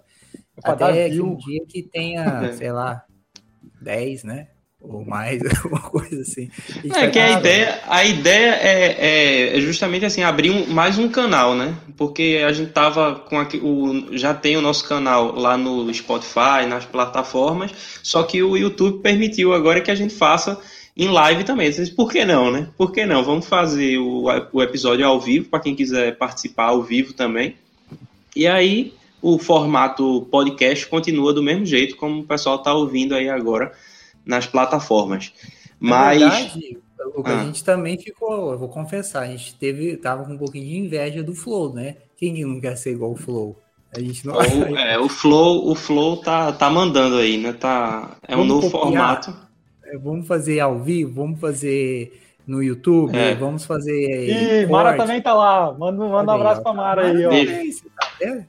Até 0.64 1.10
que 1.10 1.22
um 1.22 1.36
dia 1.36 1.66
que 1.68 1.82
tenha, 1.82 2.54
sei 2.54 2.72
lá, 2.72 3.04
10, 3.82 4.24
né? 4.24 4.50
Ou 4.82 5.04
mais, 5.04 5.42
alguma 5.64 5.82
coisa 5.82 6.22
assim. 6.22 6.50
É 6.94 7.08
que 7.08 7.20
a 7.20 7.40
ideia, 7.40 7.82
a 7.88 8.06
ideia 8.06 8.52
é, 8.62 9.56
é, 9.58 9.62
justamente 9.62 10.06
assim, 10.06 10.24
abrir 10.24 10.52
um, 10.52 10.68
mais 10.68 10.98
um 10.98 11.10
canal, 11.10 11.56
né? 11.56 11.76
Porque 11.96 12.44
a 12.46 12.52
gente 12.52 12.72
tava 12.72 13.16
com 13.16 13.40
aqui, 13.40 13.58
o, 13.58 14.16
já 14.16 14.34
tem 14.34 14.56
o 14.56 14.62
nosso 14.62 14.88
canal 14.88 15.36
lá 15.36 15.58
no 15.58 15.92
Spotify, 15.94 16.66
nas 16.68 16.86
plataformas, 16.86 17.72
só 18.04 18.24
que 18.24 18.42
o 18.44 18.56
YouTube 18.56 19.02
permitiu 19.02 19.54
agora 19.54 19.82
que 19.82 19.92
a 19.92 19.96
gente 19.96 20.14
faça 20.14 20.60
em 20.96 21.10
live 21.10 21.44
também. 21.44 21.72
Vocês, 21.72 21.90
por 21.90 22.12
que 22.12 22.24
não, 22.24 22.52
né? 22.52 22.70
Por 22.78 22.92
que 22.92 23.06
não? 23.06 23.24
Vamos 23.24 23.48
fazer 23.48 23.98
o, 23.98 24.26
o 24.54 24.62
episódio 24.62 25.06
ao 25.06 25.20
vivo, 25.20 25.50
para 25.50 25.60
quem 25.60 25.76
quiser 25.76 26.18
participar 26.18 26.66
ao 26.66 26.84
vivo 26.84 27.14
também. 27.14 27.56
E 28.36 28.46
aí 28.48 28.94
o 29.20 29.40
formato 29.40 30.28
podcast 30.32 30.86
continua 30.86 31.34
do 31.34 31.42
mesmo 31.42 31.66
jeito, 31.66 31.96
como 31.96 32.22
o 32.22 32.24
pessoal 32.24 32.58
está 32.58 32.74
ouvindo 32.74 33.16
aí 33.16 33.28
agora 33.28 33.72
nas 34.28 34.46
plataformas. 34.46 35.34
Mas. 35.80 36.20
Verdade, 36.20 36.78
Lucas, 37.16 37.34
ah. 37.34 37.42
a 37.42 37.46
gente 37.46 37.64
também 37.64 37.98
ficou, 37.98 38.52
eu 38.52 38.60
vou 38.60 38.70
confessar, 38.70 39.24
a 39.24 39.28
gente 39.28 39.56
teve, 39.56 39.98
tava 39.98 40.26
com 40.26 40.34
um 40.34 40.38
pouquinho 40.38 40.66
de 40.66 40.78
inveja 40.78 41.24
do 41.24 41.34
Flow, 41.34 41.74
né? 41.74 41.96
Quem 42.18 42.46
não 42.46 42.60
quer 42.60 42.76
ser 42.76 42.92
igual 42.92 43.12
o 43.12 43.16
Flow? 43.16 43.60
A 43.96 44.00
gente 44.00 44.26
não... 44.26 44.36
o, 44.36 44.78
é, 44.78 45.00
o 45.00 45.08
Flow, 45.08 45.70
o 45.70 45.76
Flow 45.76 46.18
tá, 46.18 46.52
tá 46.52 46.70
mandando 46.70 47.18
aí, 47.18 47.38
né? 47.38 47.54
Tá, 47.54 48.18
é 48.28 48.36
um 48.36 48.40
vamos 48.40 48.54
novo 48.54 48.72
copiar, 48.72 49.22
formato. 49.22 49.38
É, 49.86 49.98
vamos 49.98 50.28
fazer 50.28 50.60
ao 50.60 50.80
vivo, 50.80 51.14
vamos 51.14 51.40
fazer 51.40 52.22
no 52.46 52.64
YouTube. 52.64 53.16
É. 53.18 53.36
Vamos 53.36 53.66
fazer. 53.66 54.64
E 54.64 54.66
Mara 54.68 54.96
também 54.96 55.22
tá 55.22 55.34
lá. 55.34 55.74
Manda, 55.74 56.06
manda 56.06 56.32
um 56.32 56.36
abraço 56.36 56.62
para 56.62 56.74
Mara 56.74 57.08
aí, 57.08 57.26
ó. 57.26 57.30
Tá 57.30 58.46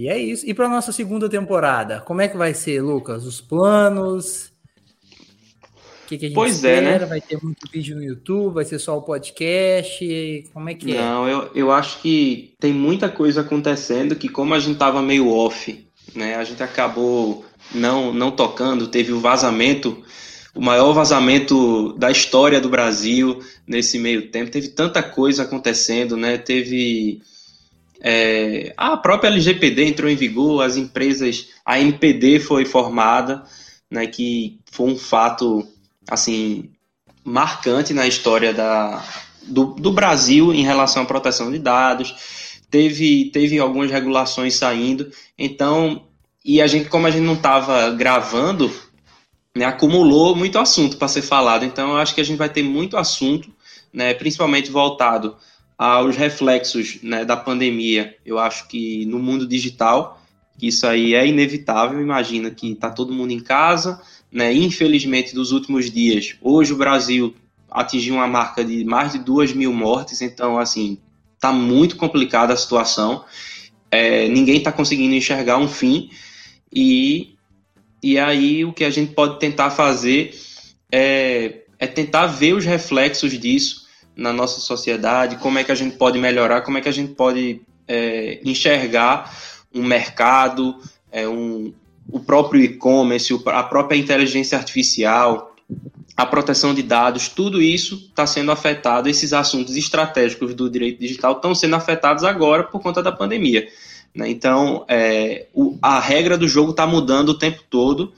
e 0.00 0.08
é 0.08 0.16
isso. 0.18 0.48
E 0.48 0.54
para 0.54 0.66
nossa 0.66 0.92
segunda 0.92 1.28
temporada, 1.28 2.00
como 2.00 2.22
é 2.22 2.28
que 2.28 2.34
vai 2.34 2.54
ser, 2.54 2.80
Lucas? 2.80 3.26
Os 3.26 3.38
planos? 3.38 4.50
O 6.04 6.08
que, 6.08 6.16
que 6.16 6.24
a 6.24 6.28
gente 6.28 6.34
pois 6.34 6.56
espera? 6.56 6.86
é, 6.86 6.98
né? 7.00 7.04
Vai 7.04 7.20
ter 7.20 7.38
muito 7.42 7.70
vídeo 7.70 7.96
no 7.96 8.02
YouTube? 8.02 8.54
Vai 8.54 8.64
ser 8.64 8.78
só 8.78 8.96
o 8.96 9.02
podcast? 9.02 10.50
Como 10.54 10.70
é 10.70 10.74
que 10.74 10.96
é? 10.96 10.98
Não, 10.98 11.28
eu, 11.28 11.50
eu 11.54 11.70
acho 11.70 12.00
que 12.00 12.54
tem 12.58 12.72
muita 12.72 13.10
coisa 13.10 13.42
acontecendo 13.42 14.16
que, 14.16 14.26
como 14.26 14.54
a 14.54 14.58
gente 14.58 14.78
tava 14.78 15.02
meio 15.02 15.28
off, 15.28 15.86
né? 16.14 16.36
A 16.36 16.44
gente 16.44 16.62
acabou 16.62 17.44
não, 17.74 18.10
não 18.10 18.30
tocando, 18.30 18.88
teve 18.88 19.12
o 19.12 19.20
vazamento 19.20 20.02
o 20.54 20.60
maior 20.60 20.92
vazamento 20.92 21.92
da 21.92 22.10
história 22.10 22.60
do 22.60 22.68
Brasil 22.68 23.38
nesse 23.66 23.98
meio 23.98 24.30
tempo. 24.30 24.50
Teve 24.50 24.68
tanta 24.68 25.02
coisa 25.02 25.42
acontecendo, 25.42 26.16
né? 26.16 26.38
Teve 26.38 27.20
é, 28.00 28.72
a 28.76 28.96
própria 28.96 29.28
LGPD 29.28 29.84
entrou 29.84 30.10
em 30.10 30.16
vigor, 30.16 30.62
as 30.62 30.76
empresas, 30.76 31.48
a 31.64 31.78
NPD 31.78 32.40
foi 32.40 32.64
formada, 32.64 33.42
né? 33.90 34.06
Que 34.06 34.58
foi 34.70 34.90
um 34.90 34.96
fato 34.96 35.66
assim 36.08 36.70
marcante 37.22 37.92
na 37.92 38.06
história 38.06 38.54
da, 38.54 39.04
do, 39.42 39.66
do 39.74 39.92
Brasil 39.92 40.52
em 40.54 40.62
relação 40.62 41.02
à 41.02 41.06
proteção 41.06 41.50
de 41.52 41.58
dados. 41.58 42.14
Teve, 42.70 43.30
teve 43.32 43.58
algumas 43.58 43.90
regulações 43.90 44.54
saindo, 44.54 45.10
então 45.36 46.06
e 46.44 46.62
a 46.62 46.66
gente, 46.66 46.88
como 46.88 47.06
a 47.06 47.10
gente 47.10 47.24
não 47.24 47.34
estava 47.34 47.90
gravando, 47.90 48.72
né, 49.54 49.64
acumulou 49.64 50.34
muito 50.34 50.58
assunto 50.58 50.96
para 50.96 51.08
ser 51.08 51.22
falado. 51.22 51.64
Então, 51.64 51.90
eu 51.90 51.96
acho 51.96 52.14
que 52.14 52.20
a 52.20 52.24
gente 52.24 52.38
vai 52.38 52.48
ter 52.48 52.62
muito 52.62 52.96
assunto, 52.96 53.50
né, 53.92 54.14
principalmente 54.14 54.70
voltado 54.70 55.36
aos 55.80 56.14
reflexos 56.14 56.98
né, 57.02 57.24
da 57.24 57.38
pandemia. 57.38 58.14
Eu 58.26 58.38
acho 58.38 58.68
que 58.68 59.06
no 59.06 59.18
mundo 59.18 59.48
digital, 59.48 60.22
isso 60.60 60.86
aí 60.86 61.14
é 61.14 61.26
inevitável. 61.26 61.98
Imagina 62.02 62.50
que 62.50 62.72
está 62.72 62.90
todo 62.90 63.14
mundo 63.14 63.30
em 63.30 63.40
casa, 63.40 63.98
né? 64.30 64.52
Infelizmente, 64.52 65.34
dos 65.34 65.52
últimos 65.52 65.90
dias, 65.90 66.36
hoje 66.42 66.74
o 66.74 66.76
Brasil 66.76 67.34
atingiu 67.70 68.16
uma 68.16 68.26
marca 68.26 68.62
de 68.62 68.84
mais 68.84 69.12
de 69.12 69.20
duas 69.20 69.54
mil 69.54 69.72
mortes. 69.72 70.20
Então, 70.20 70.58
assim, 70.58 70.98
está 71.34 71.50
muito 71.50 71.96
complicada 71.96 72.52
a 72.52 72.58
situação. 72.58 73.24
É, 73.90 74.28
ninguém 74.28 74.58
está 74.58 74.70
conseguindo 74.70 75.14
enxergar 75.14 75.56
um 75.56 75.66
fim. 75.66 76.10
E 76.70 77.36
e 78.02 78.18
aí 78.18 78.66
o 78.66 78.72
que 78.74 78.84
a 78.84 78.90
gente 78.90 79.14
pode 79.14 79.38
tentar 79.38 79.70
fazer 79.70 80.38
é, 80.92 81.62
é 81.78 81.86
tentar 81.86 82.26
ver 82.26 82.52
os 82.52 82.66
reflexos 82.66 83.32
disso 83.38 83.79
na 84.20 84.34
nossa 84.34 84.60
sociedade, 84.60 85.36
como 85.36 85.58
é 85.58 85.64
que 85.64 85.72
a 85.72 85.74
gente 85.74 85.96
pode 85.96 86.18
melhorar, 86.18 86.60
como 86.60 86.76
é 86.76 86.82
que 86.82 86.88
a 86.88 86.92
gente 86.92 87.14
pode 87.14 87.62
é, 87.88 88.38
enxergar 88.44 89.34
um 89.74 89.82
mercado, 89.82 90.76
é, 91.10 91.26
um, 91.26 91.72
o 92.06 92.20
próprio 92.20 92.62
e-commerce, 92.62 93.32
a 93.46 93.62
própria 93.62 93.96
inteligência 93.96 94.58
artificial, 94.58 95.56
a 96.14 96.26
proteção 96.26 96.74
de 96.74 96.82
dados, 96.82 97.28
tudo 97.28 97.62
isso 97.62 97.94
está 98.10 98.26
sendo 98.26 98.52
afetado, 98.52 99.08
esses 99.08 99.32
assuntos 99.32 99.74
estratégicos 99.74 100.54
do 100.54 100.68
direito 100.68 101.00
digital 101.00 101.32
estão 101.32 101.54
sendo 101.54 101.76
afetados 101.76 102.22
agora 102.22 102.64
por 102.64 102.82
conta 102.82 103.02
da 103.02 103.10
pandemia. 103.10 103.66
Né? 104.14 104.28
Então, 104.28 104.84
é, 104.86 105.46
o, 105.54 105.78
a 105.80 105.98
regra 105.98 106.36
do 106.36 106.46
jogo 106.46 106.72
está 106.72 106.86
mudando 106.86 107.30
o 107.30 107.38
tempo 107.38 107.62
todo. 107.70 108.12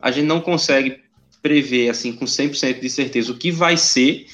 A 0.00 0.10
gente 0.10 0.26
não 0.26 0.40
consegue 0.40 1.02
prever 1.42 1.90
assim 1.90 2.12
com 2.12 2.24
100% 2.24 2.80
de 2.80 2.88
certeza 2.88 3.32
o 3.32 3.36
que 3.36 3.50
vai 3.50 3.76
ser, 3.76 4.26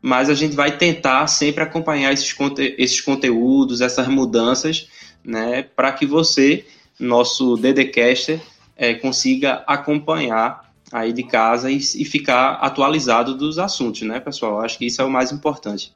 mas 0.00 0.28
a 0.28 0.34
gente 0.34 0.54
vai 0.54 0.76
tentar 0.76 1.26
sempre 1.26 1.62
acompanhar 1.62 2.12
esses, 2.12 2.32
conte 2.32 2.74
esses 2.78 3.00
conteúdos, 3.00 3.80
essas 3.80 4.06
mudanças, 4.08 4.88
né, 5.24 5.62
para 5.62 5.92
que 5.92 6.06
você, 6.06 6.64
nosso 6.98 7.56
DDcaster, 7.56 8.40
é, 8.76 8.94
consiga 8.94 9.64
acompanhar 9.66 10.72
aí 10.92 11.12
de 11.12 11.24
casa 11.24 11.70
e, 11.70 11.76
e, 11.76 12.04
ficar 12.04 12.52
atualizado 12.54 13.36
dos 13.36 13.58
assuntos, 13.58 14.02
né, 14.02 14.20
pessoal? 14.20 14.60
Acho 14.60 14.78
que 14.78 14.86
isso 14.86 15.02
é 15.02 15.04
o 15.04 15.10
mais 15.10 15.32
importante. 15.32 15.92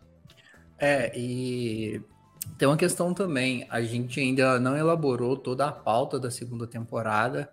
É, 0.78 1.12
e 1.16 2.00
tem 2.58 2.66
uma 2.66 2.76
questão 2.76 3.14
também, 3.14 3.66
a 3.70 3.82
gente 3.82 4.18
ainda 4.18 4.58
não 4.58 4.76
elaborou 4.76 5.36
toda 5.36 5.66
a 5.66 5.72
pauta 5.72 6.18
da 6.18 6.30
segunda 6.30 6.66
temporada. 6.66 7.48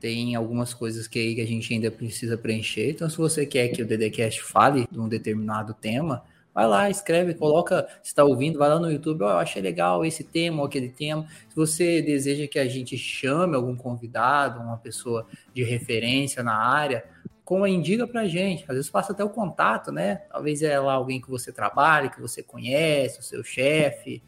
Tem 0.00 0.34
algumas 0.34 0.72
coisas 0.72 1.06
que, 1.06 1.40
a 1.40 1.46
gente 1.46 1.72
ainda 1.72 1.90
precisa 1.90 2.36
preencher. 2.36 2.90
Então, 2.90 3.08
se 3.08 3.16
você 3.16 3.44
quer 3.44 3.68
que 3.68 3.82
o 3.82 3.86
DDCast 3.86 4.42
fale 4.42 4.86
de 4.90 4.98
um 4.98 5.08
determinado 5.08 5.74
tema, 5.74 6.24
vai 6.54 6.66
lá, 6.66 6.90
escreve, 6.90 7.34
coloca, 7.34 7.86
se 8.02 8.08
está 8.08 8.24
ouvindo, 8.24 8.58
vai 8.58 8.68
lá 8.68 8.78
no 8.78 8.90
YouTube, 8.90 9.22
oh, 9.22 9.30
eu 9.30 9.38
achei 9.38 9.62
legal 9.62 10.04
esse 10.04 10.24
tema 10.24 10.60
ou 10.60 10.66
aquele 10.66 10.88
tema. 10.88 11.26
Se 11.48 11.56
você 11.56 12.02
deseja 12.02 12.46
que 12.46 12.58
a 12.58 12.66
gente 12.66 12.96
chame 12.96 13.54
algum 13.54 13.76
convidado, 13.76 14.60
uma 14.60 14.76
pessoa 14.76 15.26
de 15.54 15.62
referência 15.62 16.42
na 16.42 16.56
área, 16.56 17.04
como 17.44 17.66
indica 17.66 18.06
pra 18.06 18.26
gente. 18.26 18.64
Às 18.68 18.76
vezes 18.76 18.90
passa 18.90 19.12
até 19.12 19.24
o 19.24 19.30
contato, 19.30 19.90
né? 19.90 20.16
Talvez 20.30 20.62
é 20.62 20.78
lá 20.78 20.92
alguém 20.92 21.18
que 21.18 21.30
você 21.30 21.50
trabalha, 21.50 22.10
que 22.10 22.20
você 22.20 22.42
conhece, 22.42 23.20
o 23.20 23.22
seu 23.22 23.42
chefe. 23.42 24.22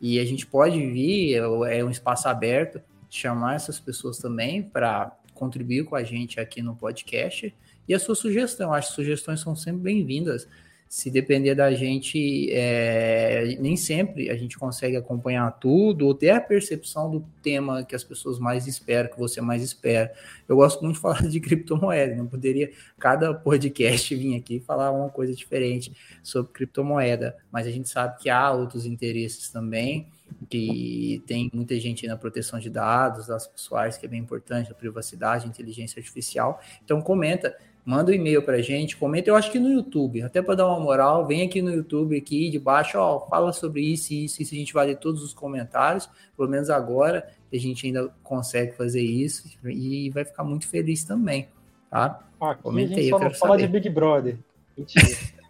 E 0.00 0.18
a 0.18 0.24
gente 0.24 0.46
pode 0.46 0.78
vir, 0.78 1.34
é 1.34 1.84
um 1.84 1.90
espaço 1.90 2.28
aberto, 2.28 2.80
chamar 3.16 3.56
essas 3.56 3.78
pessoas 3.78 4.18
também 4.18 4.62
para 4.62 5.16
contribuir 5.34 5.84
com 5.84 5.96
a 5.96 6.02
gente 6.02 6.40
aqui 6.40 6.62
no 6.62 6.74
podcast. 6.74 7.54
E 7.86 7.94
a 7.94 7.98
sua 7.98 8.14
sugestão, 8.14 8.72
acho 8.72 8.88
que 8.88 8.94
sugestões 8.94 9.40
são 9.40 9.54
sempre 9.54 9.82
bem-vindas 9.82 10.48
se 10.94 11.10
depender 11.10 11.56
da 11.56 11.72
gente, 11.72 12.48
é, 12.52 13.56
nem 13.58 13.76
sempre 13.76 14.30
a 14.30 14.36
gente 14.36 14.56
consegue 14.56 14.96
acompanhar 14.96 15.50
tudo 15.58 16.06
ou 16.06 16.14
ter 16.14 16.30
a 16.30 16.40
percepção 16.40 17.10
do 17.10 17.24
tema 17.42 17.82
que 17.82 17.96
as 17.96 18.04
pessoas 18.04 18.38
mais 18.38 18.68
esperam, 18.68 19.10
que 19.10 19.18
você 19.18 19.40
mais 19.40 19.60
espera. 19.60 20.12
Eu 20.48 20.54
gosto 20.54 20.82
muito 20.84 20.94
de 20.94 21.00
falar 21.02 21.26
de 21.26 21.40
criptomoeda, 21.40 22.14
não 22.14 22.28
poderia 22.28 22.70
cada 22.96 23.34
podcast 23.34 24.14
vir 24.14 24.36
aqui 24.36 24.60
falar 24.60 24.92
uma 24.92 25.08
coisa 25.08 25.34
diferente 25.34 25.92
sobre 26.22 26.52
criptomoeda, 26.52 27.36
mas 27.50 27.66
a 27.66 27.70
gente 27.70 27.88
sabe 27.88 28.22
que 28.22 28.30
há 28.30 28.52
outros 28.52 28.86
interesses 28.86 29.50
também, 29.50 30.06
que 30.48 31.22
tem 31.26 31.50
muita 31.52 31.78
gente 31.78 32.06
na 32.06 32.16
proteção 32.16 32.58
de 32.58 32.70
dados, 32.70 33.26
das 33.26 33.46
pessoais, 33.46 33.96
que 33.96 34.06
é 34.06 34.08
bem 34.08 34.20
importante, 34.20 34.70
a 34.70 34.74
privacidade, 34.74 35.46
a 35.46 35.48
inteligência 35.48 35.98
artificial. 35.98 36.60
Então 36.82 37.00
comenta 37.00 37.56
manda 37.84 38.10
um 38.10 38.14
e-mail 38.14 38.42
pra 38.42 38.62
gente, 38.62 38.96
comenta, 38.96 39.28
eu 39.28 39.36
acho 39.36 39.52
que 39.52 39.58
no 39.58 39.68
YouTube, 39.68 40.22
até 40.22 40.40
para 40.40 40.54
dar 40.54 40.66
uma 40.68 40.80
moral, 40.80 41.26
vem 41.26 41.42
aqui 41.42 41.60
no 41.60 41.70
YouTube, 41.70 42.16
aqui 42.16 42.48
de 42.48 42.58
baixo, 42.58 42.98
ó, 42.98 43.20
fala 43.28 43.52
sobre 43.52 43.82
isso 43.82 44.12
e 44.12 44.24
isso, 44.24 44.40
isso, 44.40 44.54
a 44.54 44.56
gente 44.56 44.72
vai 44.72 44.86
ler 44.86 44.96
todos 44.96 45.22
os 45.22 45.34
comentários, 45.34 46.08
pelo 46.34 46.48
menos 46.48 46.70
agora, 46.70 47.28
a 47.52 47.56
gente 47.56 47.86
ainda 47.86 48.10
consegue 48.22 48.72
fazer 48.72 49.02
isso 49.02 49.46
e 49.64 50.10
vai 50.10 50.24
ficar 50.24 50.44
muito 50.44 50.66
feliz 50.66 51.04
também, 51.04 51.48
tá? 51.90 52.20
Aqui 52.40 52.62
Comenta 52.62 52.92
a 52.92 52.96
gente 52.96 53.04
aí, 53.04 53.10
só 53.10 53.18
não 53.18 53.30
fala 53.30 53.58
de 53.58 53.66
Big 53.68 53.88
Brother. 53.90 54.38
Mentira. 54.76 55.06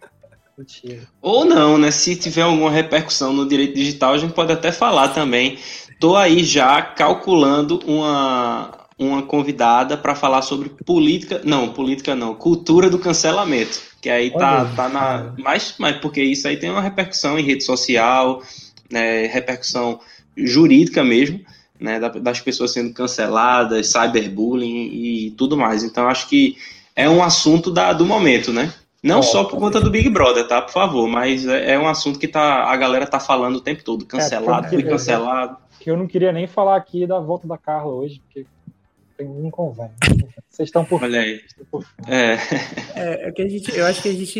Ou 1.21 1.45
não, 1.45 1.77
né? 1.77 1.91
Se 1.91 2.15
tiver 2.15 2.43
alguma 2.43 2.71
repercussão 2.71 3.33
no 3.33 3.47
direito 3.47 3.75
digital, 3.75 4.13
a 4.13 4.17
gente 4.17 4.33
pode 4.33 4.51
até 4.51 4.71
falar 4.71 5.09
também. 5.09 5.57
Tô 5.99 6.15
aí 6.15 6.43
já 6.43 6.81
calculando 6.81 7.79
uma 7.85 8.85
uma 8.97 9.23
convidada 9.23 9.97
para 9.97 10.15
falar 10.15 10.41
sobre 10.41 10.69
política, 10.69 11.41
não, 11.43 11.73
política 11.73 12.15
não, 12.15 12.33
cultura 12.33 12.89
do 12.89 12.97
cancelamento, 12.97 13.81
que 14.01 14.09
aí 14.09 14.31
tá, 14.31 14.65
tá 14.73 14.87
na, 14.87 15.33
mas, 15.37 15.75
mas 15.77 15.97
porque 15.97 16.23
isso 16.23 16.47
aí 16.47 16.55
tem 16.55 16.69
uma 16.69 16.81
repercussão 16.81 17.37
em 17.37 17.43
rede 17.43 17.63
social, 17.63 18.41
né, 18.89 19.25
repercussão 19.27 19.99
jurídica 20.37 21.03
mesmo, 21.03 21.41
né, 21.77 21.99
das 21.99 22.39
pessoas 22.39 22.71
sendo 22.71 22.93
canceladas, 22.93 23.87
cyberbullying 23.87 24.89
e 24.93 25.31
tudo 25.31 25.57
mais. 25.57 25.83
Então 25.83 26.07
acho 26.07 26.29
que 26.29 26.55
é 26.95 27.09
um 27.09 27.21
assunto 27.21 27.69
da, 27.69 27.91
do 27.91 28.05
momento, 28.05 28.53
né? 28.53 28.73
Não 29.05 29.21
só 29.21 29.43
por 29.43 29.59
conta 29.59 29.79
do 29.79 29.91
Big 29.91 30.09
Brother, 30.09 30.47
tá? 30.47 30.61
Por 30.61 30.71
favor, 30.71 31.07
mas 31.07 31.45
é, 31.45 31.73
é 31.73 31.79
um 31.79 31.87
assunto 31.87 32.17
que 32.17 32.27
tá, 32.27 32.63
a 32.63 32.75
galera 32.75 33.05
tá 33.05 33.19
falando 33.19 33.57
o 33.57 33.61
tempo 33.61 33.83
todo. 33.83 34.03
É, 34.03 34.07
cancelado, 34.07 34.65
é, 34.65 34.69
fui 34.69 34.83
cancelado. 34.83 35.57
Que 35.79 35.91
eu 35.91 35.95
não 35.97 36.07
queria 36.07 36.31
nem 36.31 36.47
falar 36.47 36.75
aqui 36.75 37.05
da 37.05 37.19
volta 37.19 37.47
da 37.47 37.57
Carla 37.57 37.93
hoje, 37.93 38.19
porque 38.25 38.45
não 39.23 39.51
convém. 39.51 39.91
Vocês 40.49 40.69
estão 40.69 40.83
por. 40.83 41.03
Olha 41.03 41.19
aí. 41.19 41.41
É. 42.07 42.33
é. 42.95 43.27
É, 43.27 43.31
que 43.31 43.41
a 43.41 43.47
gente, 43.47 43.77
eu 43.77 43.85
acho 43.85 44.01
que 44.01 44.09
a 44.09 44.13
gente, 44.13 44.39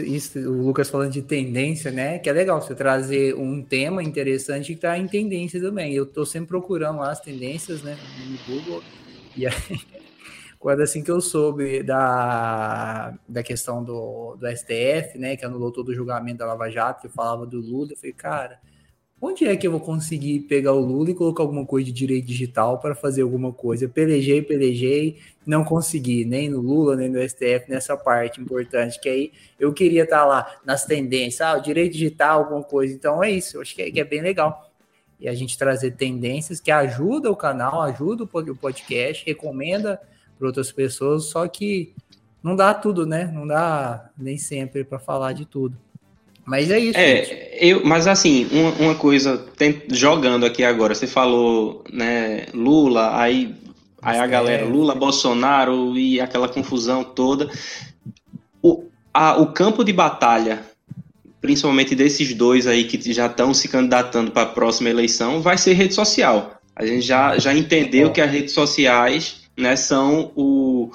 isso, 0.00 0.38
o 0.38 0.62
Lucas 0.62 0.90
falando 0.90 1.12
de 1.12 1.22
tendência, 1.22 1.90
né? 1.90 2.18
Que 2.18 2.28
é 2.28 2.32
legal 2.32 2.60
você 2.60 2.74
trazer 2.74 3.34
um 3.36 3.62
tema 3.62 4.02
interessante 4.02 4.66
que 4.66 4.72
está 4.72 4.98
em 4.98 5.06
tendência 5.06 5.60
também. 5.60 5.92
Eu 5.92 6.04
estou 6.04 6.26
sempre 6.26 6.48
procurando 6.48 6.98
lá 6.98 7.12
as 7.12 7.20
tendências, 7.20 7.82
né? 7.82 7.96
No 8.26 8.54
Google. 8.54 8.82
E 9.36 9.46
aí, 9.46 9.52
quando 10.60 10.82
assim 10.82 11.02
que 11.02 11.10
eu 11.10 11.20
soube 11.20 11.82
da, 11.82 13.18
da 13.28 13.42
questão 13.42 13.82
do, 13.82 14.36
do 14.36 14.46
STF, 14.56 15.18
né? 15.18 15.36
Que 15.36 15.44
anulou 15.44 15.72
todo 15.72 15.88
o 15.88 15.94
julgamento 15.94 16.38
da 16.38 16.46
Lava 16.46 16.70
Jato, 16.70 17.02
que 17.02 17.08
falava 17.08 17.44
do 17.44 17.60
Lula, 17.60 17.90
eu 17.90 17.96
falei, 17.96 18.12
cara 18.12 18.60
onde 19.20 19.46
é 19.46 19.54
que 19.56 19.66
eu 19.66 19.70
vou 19.70 19.80
conseguir 19.80 20.40
pegar 20.40 20.72
o 20.72 20.80
Lula 20.80 21.10
e 21.10 21.14
colocar 21.14 21.42
alguma 21.42 21.66
coisa 21.66 21.86
de 21.86 21.92
direito 21.92 22.26
digital 22.26 22.78
para 22.78 22.94
fazer 22.94 23.22
alguma 23.22 23.52
coisa? 23.52 23.84
Eu 23.84 23.90
pelejei, 23.90 24.40
pelejei, 24.40 25.18
não 25.46 25.62
consegui, 25.62 26.24
nem 26.24 26.48
no 26.48 26.60
Lula, 26.60 26.96
nem 26.96 27.08
no 27.08 27.20
STF, 27.20 27.66
nessa 27.68 27.96
parte 27.96 28.40
importante, 28.40 28.98
que 28.98 29.08
aí 29.08 29.32
eu 29.58 29.72
queria 29.72 30.04
estar 30.04 30.20
tá 30.20 30.24
lá 30.24 30.60
nas 30.64 30.86
tendências, 30.86 31.40
ah, 31.42 31.58
o 31.58 31.60
direito 31.60 31.92
digital, 31.92 32.40
alguma 32.40 32.62
coisa. 32.62 32.94
Então 32.94 33.22
é 33.22 33.30
isso, 33.30 33.58
eu 33.58 33.60
acho 33.60 33.74
que 33.74 33.82
é, 33.82 33.90
que 33.90 34.00
é 34.00 34.04
bem 34.04 34.22
legal. 34.22 34.70
E 35.18 35.28
a 35.28 35.34
gente 35.34 35.58
trazer 35.58 35.90
tendências 35.92 36.60
que 36.60 36.70
ajuda 36.70 37.30
o 37.30 37.36
canal, 37.36 37.82
ajuda 37.82 38.24
o 38.24 38.56
podcast, 38.56 39.24
recomenda 39.26 40.00
para 40.40 40.48
outras 40.48 40.72
pessoas, 40.72 41.26
só 41.26 41.46
que 41.46 41.92
não 42.42 42.56
dá 42.56 42.72
tudo, 42.72 43.04
né? 43.04 43.30
Não 43.32 43.46
dá 43.46 44.10
nem 44.16 44.38
sempre 44.38 44.82
para 44.82 44.98
falar 44.98 45.34
de 45.34 45.44
tudo. 45.44 45.76
Mas 46.46 46.70
é 46.70 46.78
isso. 46.78 46.98
É, 46.98 47.58
eu, 47.60 47.84
mas 47.84 48.06
assim, 48.06 48.48
uma, 48.50 48.70
uma 48.86 48.94
coisa, 48.94 49.36
tem, 49.56 49.82
jogando 49.90 50.46
aqui 50.46 50.64
agora, 50.64 50.94
você 50.94 51.06
falou, 51.06 51.84
né, 51.92 52.46
Lula, 52.54 53.20
aí, 53.20 53.54
aí 54.00 54.18
a 54.18 54.26
galera, 54.26 54.64
Lula, 54.64 54.94
Bolsonaro 54.94 55.96
e 55.96 56.18
aquela 56.18 56.48
confusão 56.48 57.04
toda. 57.04 57.50
O, 58.62 58.84
a, 59.12 59.36
o 59.38 59.48
campo 59.52 59.84
de 59.84 59.92
batalha, 59.92 60.64
principalmente 61.42 61.94
desses 61.94 62.32
dois 62.32 62.66
aí 62.66 62.84
que 62.84 63.12
já 63.12 63.26
estão 63.26 63.52
se 63.52 63.68
candidatando 63.68 64.30
para 64.30 64.42
a 64.44 64.46
próxima 64.46 64.88
eleição, 64.88 65.42
vai 65.42 65.58
ser 65.58 65.74
rede 65.74 65.94
social. 65.94 66.58
A 66.74 66.86
gente 66.86 67.02
já, 67.02 67.38
já 67.38 67.52
entendeu 67.52 68.10
que 68.10 68.22
as 68.22 68.30
redes 68.30 68.54
sociais 68.54 69.39
né, 69.60 69.76
são 69.76 70.32
o 70.34 70.90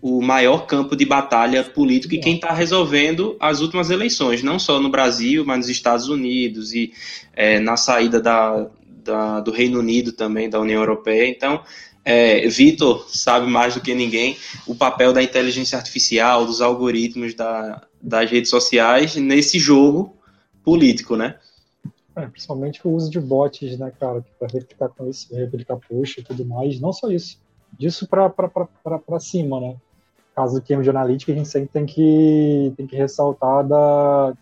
o 0.00 0.22
maior 0.22 0.66
campo 0.66 0.94
de 0.94 1.04
batalha 1.04 1.64
político 1.64 2.14
e 2.14 2.20
quem 2.20 2.36
está 2.36 2.52
resolvendo 2.52 3.36
as 3.40 3.60
últimas 3.60 3.90
eleições, 3.90 4.42
não 4.42 4.58
só 4.58 4.80
no 4.80 4.88
Brasil, 4.88 5.44
mas 5.44 5.58
nos 5.58 5.68
Estados 5.68 6.08
Unidos 6.08 6.72
e 6.72 6.92
é, 7.34 7.58
na 7.58 7.76
saída 7.76 8.20
da, 8.20 8.70
da, 8.86 9.40
do 9.40 9.50
Reino 9.50 9.78
Unido 9.80 10.12
também, 10.12 10.48
da 10.48 10.60
União 10.60 10.80
Europeia. 10.80 11.28
Então, 11.28 11.62
é, 12.04 12.46
Vitor 12.48 13.06
sabe 13.08 13.46
mais 13.46 13.74
do 13.74 13.80
que 13.80 13.94
ninguém 13.94 14.36
o 14.66 14.74
papel 14.74 15.12
da 15.12 15.22
inteligência 15.22 15.76
artificial, 15.76 16.46
dos 16.46 16.60
algoritmos 16.60 17.34
da, 17.34 17.82
das 18.00 18.30
redes 18.30 18.48
sociais 18.48 19.16
nesse 19.16 19.58
jogo 19.58 20.16
político, 20.62 21.16
né? 21.16 21.36
É, 22.16 22.26
principalmente 22.26 22.80
o 22.84 22.90
uso 22.90 23.10
de 23.10 23.20
bots, 23.20 23.78
né, 23.78 23.92
cara, 23.98 24.24
para 24.38 24.48
replicar 24.48 24.88
com 24.88 25.08
isso, 25.08 25.34
replicar 25.34 25.76
push 25.76 26.18
e 26.18 26.22
tudo 26.22 26.44
mais. 26.44 26.80
Não 26.80 26.92
só 26.92 27.10
isso 27.10 27.38
disso 27.80 28.06
para 28.06 29.18
cima, 29.18 29.58
né? 29.58 29.76
Caso 30.36 30.60
do 30.60 30.66
Cambridge 30.66 30.90
Analytica, 30.90 31.32
a 31.32 31.34
gente 31.34 31.48
sempre 31.48 31.70
tem 31.70 31.86
que, 31.86 32.74
tem 32.76 32.86
que 32.86 32.94
ressaltar 32.94 33.66
da, 33.66 34.34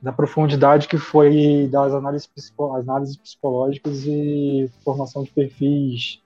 da 0.00 0.12
profundidade 0.12 0.86
que 0.86 0.96
foi 0.96 1.68
das 1.70 1.92
análises, 1.92 2.30
análises 2.78 3.16
psicológicas 3.16 4.04
e 4.06 4.70
formação 4.84 5.24
de 5.24 5.32
perfis 5.32 6.22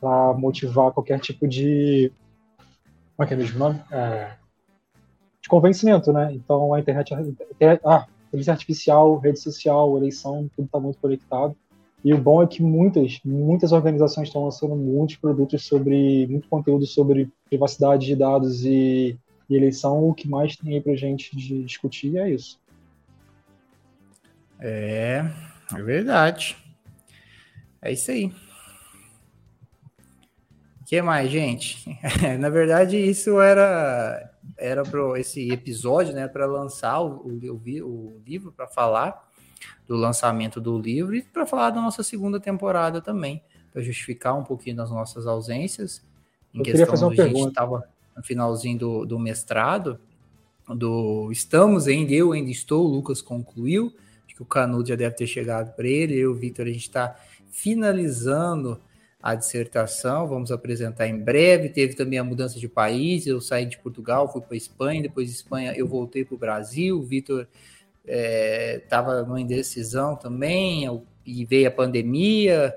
para 0.00 0.34
motivar 0.34 0.90
qualquer 0.90 1.20
tipo 1.20 1.46
de. 1.46 2.12
Como 3.16 3.24
é 3.24 3.26
que 3.26 3.34
é 3.34 3.36
mesmo 3.36 3.58
nome? 3.58 3.80
É, 3.92 4.32
de 5.40 5.48
convencimento, 5.48 6.12
né? 6.12 6.32
Então 6.34 6.74
a 6.74 6.80
internet. 6.80 7.14
Ah, 7.84 8.06
inteligência 8.26 8.52
artificial, 8.52 9.16
rede 9.18 9.38
social, 9.38 9.96
eleição, 9.96 10.50
tudo 10.54 10.66
está 10.66 10.80
muito 10.80 10.98
conectado. 10.98 11.56
E 12.06 12.14
o 12.14 12.18
bom 12.18 12.40
é 12.40 12.46
que 12.46 12.62
muitas, 12.62 13.18
muitas 13.24 13.72
organizações 13.72 14.28
estão 14.28 14.44
lançando 14.44 14.76
muitos 14.76 15.16
produtos 15.16 15.66
sobre, 15.66 16.24
muito 16.28 16.48
conteúdo 16.48 16.86
sobre 16.86 17.28
privacidade 17.46 18.06
de 18.06 18.14
dados 18.14 18.64
e, 18.64 19.18
e 19.50 19.56
eleição. 19.56 20.08
O 20.08 20.14
que 20.14 20.28
mais 20.28 20.54
tem 20.54 20.74
aí 20.74 20.80
para 20.80 20.94
gente 20.94 21.36
de 21.36 21.64
discutir 21.64 22.16
é 22.16 22.30
isso. 22.30 22.60
É, 24.60 25.28
é 25.74 25.82
verdade. 25.82 26.56
É 27.82 27.90
isso 27.90 28.12
aí. 28.12 28.26
O 30.80 30.84
que 30.86 31.02
mais, 31.02 31.28
gente? 31.28 31.98
Na 32.38 32.50
verdade, 32.50 32.96
isso 32.96 33.40
era 33.40 34.32
era 34.56 34.84
para 34.84 35.18
esse 35.18 35.50
episódio, 35.50 36.14
né, 36.14 36.28
para 36.28 36.46
lançar 36.46 37.00
o, 37.00 37.26
o, 37.26 37.84
o 37.84 38.22
livro 38.24 38.52
para 38.52 38.68
falar 38.68 39.26
do 39.86 39.96
lançamento 39.96 40.60
do 40.60 40.78
livro 40.78 41.14
e 41.14 41.22
para 41.22 41.46
falar 41.46 41.70
da 41.70 41.80
nossa 41.80 42.02
segunda 42.02 42.40
temporada 42.40 43.00
também, 43.00 43.42
para 43.72 43.82
justificar 43.82 44.36
um 44.38 44.42
pouquinho 44.42 44.76
das 44.76 44.90
nossas 44.90 45.26
ausências. 45.26 46.02
Em 46.52 46.58
Eu 46.58 46.64
queria 46.64 46.86
fazer 46.86 47.04
uma 47.04 47.12
a 47.12 47.16
pergunta. 47.16 47.38
gente 47.38 47.48
estava 47.48 47.88
no 48.16 48.22
finalzinho 48.22 48.78
do, 48.78 49.06
do 49.06 49.18
mestrado, 49.18 49.98
do 50.68 51.30
estamos 51.30 51.86
ainda, 51.86 52.12
eu 52.12 52.32
ainda 52.32 52.50
estou, 52.50 52.84
o 52.84 52.88
Lucas 52.88 53.22
concluiu, 53.22 53.92
acho 54.26 54.34
que 54.34 54.42
o 54.42 54.46
Canudo 54.46 54.88
já 54.88 54.96
deve 54.96 55.14
ter 55.14 55.26
chegado 55.26 55.74
para 55.76 55.86
ele, 55.86 56.16
eu 56.16 56.34
Vitor, 56.34 56.66
a 56.66 56.70
gente 56.70 56.80
está 56.80 57.16
finalizando 57.50 58.80
a 59.26 59.34
dissertação, 59.34 60.28
vamos 60.28 60.52
apresentar 60.52 61.08
em 61.08 61.18
breve. 61.18 61.68
Teve 61.68 61.94
também 61.94 62.16
a 62.16 62.22
mudança 62.22 62.60
de 62.60 62.68
país, 62.68 63.26
eu 63.26 63.40
saí 63.40 63.66
de 63.66 63.76
Portugal, 63.78 64.30
fui 64.32 64.40
para 64.40 64.56
Espanha, 64.56 65.02
depois 65.02 65.28
de 65.28 65.34
Espanha 65.34 65.72
eu 65.76 65.88
voltei 65.88 66.24
para 66.24 66.36
o 66.36 66.38
Brasil, 66.38 66.96
o 66.96 67.02
Vitor 67.02 67.46
estava 68.06 69.18
é, 69.18 69.22
numa 69.22 69.40
indecisão 69.40 70.16
também, 70.16 70.86
e 71.24 71.44
veio 71.44 71.68
a 71.68 71.72
pandemia, 71.72 72.74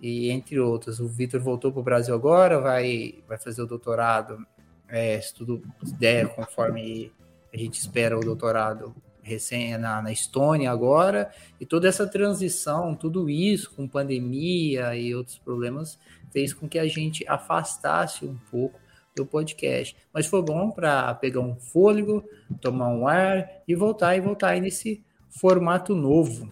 e 0.00 0.30
entre 0.30 0.58
outros. 0.58 1.00
O 1.00 1.08
Vitor 1.08 1.40
voltou 1.40 1.72
para 1.72 1.80
o 1.80 1.84
Brasil 1.84 2.14
agora, 2.14 2.60
vai, 2.60 3.14
vai 3.26 3.38
fazer 3.38 3.62
o 3.62 3.66
doutorado, 3.66 4.44
é, 4.88 5.20
se 5.20 5.34
tudo 5.34 5.62
der 5.98 6.28
conforme 6.28 7.12
a 7.52 7.56
gente 7.56 7.78
espera 7.78 8.16
o 8.16 8.20
doutorado 8.20 8.94
recém 9.22 9.76
na, 9.76 10.00
na 10.00 10.12
Estônia 10.12 10.70
agora, 10.70 11.32
e 11.60 11.66
toda 11.66 11.88
essa 11.88 12.06
transição, 12.06 12.94
tudo 12.94 13.28
isso 13.28 13.72
com 13.74 13.88
pandemia 13.88 14.94
e 14.94 15.14
outros 15.14 15.38
problemas, 15.38 15.98
fez 16.30 16.52
com 16.52 16.68
que 16.68 16.78
a 16.78 16.86
gente 16.86 17.24
afastasse 17.28 18.24
um 18.24 18.36
pouco 18.50 18.78
do 19.16 19.26
podcast. 19.26 19.96
Mas 20.12 20.26
foi 20.26 20.42
bom 20.42 20.70
para 20.70 21.14
pegar 21.14 21.40
um 21.40 21.56
fôlego, 21.56 22.22
tomar 22.60 22.88
um 22.88 23.08
ar 23.08 23.48
e 23.66 23.74
voltar 23.74 24.16
e 24.16 24.20
voltar 24.20 24.50
aí 24.50 24.60
nesse 24.60 25.02
formato 25.28 25.94
novo. 25.94 26.50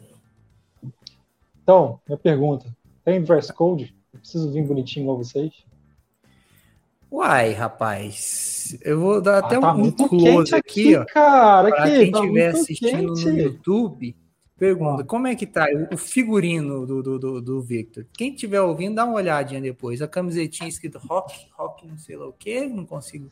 Então, 1.62 2.00
minha 2.08 2.18
pergunta: 2.18 2.74
tem 3.04 3.22
dress 3.22 3.52
code? 3.52 3.94
Eu 4.12 4.18
preciso 4.18 4.50
vir 4.50 4.64
bonitinho 4.64 5.04
igual 5.04 5.18
vocês? 5.18 5.52
Uai, 7.12 7.52
rapaz, 7.52 8.76
eu 8.82 8.98
vou 8.98 9.20
dar 9.20 9.36
ah, 9.36 9.38
até 9.46 9.60
tá 9.60 9.72
um 9.72 9.90
close 9.92 10.52
aqui, 10.52 10.96
aqui, 10.96 10.96
ó. 10.96 11.04
Cara, 11.04 11.68
para 11.68 11.84
quem 11.84 12.10
estiver 12.10 12.52
tá 12.52 12.58
assistindo 12.58 13.14
quente. 13.14 13.26
no 13.26 13.38
YouTube, 13.38 14.16
Pergunta, 14.56 15.02
como 15.02 15.26
é 15.26 15.34
que 15.34 15.46
tá 15.46 15.66
o 15.92 15.96
figurino 15.96 16.86
do, 16.86 17.02
do, 17.02 17.18
do, 17.18 17.40
do 17.40 17.60
Victor? 17.60 18.06
Quem 18.16 18.32
estiver 18.32 18.60
ouvindo, 18.60 18.94
dá 18.94 19.04
uma 19.04 19.16
olhadinha 19.16 19.60
depois. 19.60 20.00
A 20.00 20.06
camisetinha 20.06 20.68
escrito 20.68 20.98
rock, 20.98 21.34
rock 21.56 21.86
não 21.86 21.98
sei 21.98 22.16
lá 22.16 22.28
o 22.28 22.32
que, 22.32 22.66
não 22.66 22.86
consigo 22.86 23.30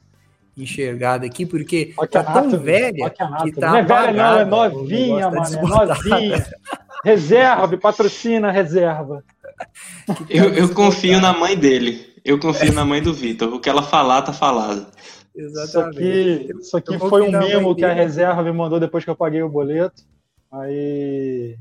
enxergar 0.57 1.19
daqui, 1.19 1.47
porque 1.47 1.95
rock 1.97 2.13
tá 2.13 2.25
tão 2.25 2.51
velha 2.59 3.09
que 3.09 3.53
tá 3.53 3.71
Não 3.71 3.77
é 3.77 3.83
velha 3.83 4.13
não, 4.13 4.39
é 4.41 4.45
novinha, 4.45 5.31
mano, 5.31 5.45
é 5.45 5.87
novinha. 5.87 6.47
reserva, 7.05 7.79
patrocina 7.79 8.51
reserva. 8.51 9.25
Eu, 10.29 10.53
eu 10.53 10.75
confio 10.75 11.21
na 11.21 11.33
mãe 11.33 11.57
dele. 11.57 12.13
Eu 12.25 12.39
confio 12.39 12.73
na 12.73 12.85
mãe 12.85 13.01
do 13.01 13.15
Vitor. 13.15 13.53
O 13.53 13.61
que 13.61 13.69
ela 13.69 13.83
falar, 13.83 14.23
tá 14.23 14.33
falado. 14.33 14.87
Exatamente. 15.35 16.01
Isso 16.01 16.47
aqui, 16.49 16.61
isso 16.61 16.77
aqui 16.77 16.99
foi 16.99 17.23
um 17.23 17.31
memo 17.31 17.75
que 17.75 17.85
a 17.85 17.93
reserva 17.93 18.43
me 18.43 18.53
mandou 18.53 18.79
depois 18.79 19.05
que 19.05 19.11
eu 19.11 19.17
paguei 19.17 19.43
o 19.43 19.49
boleto. 19.49 20.03
Aí. 20.53 21.59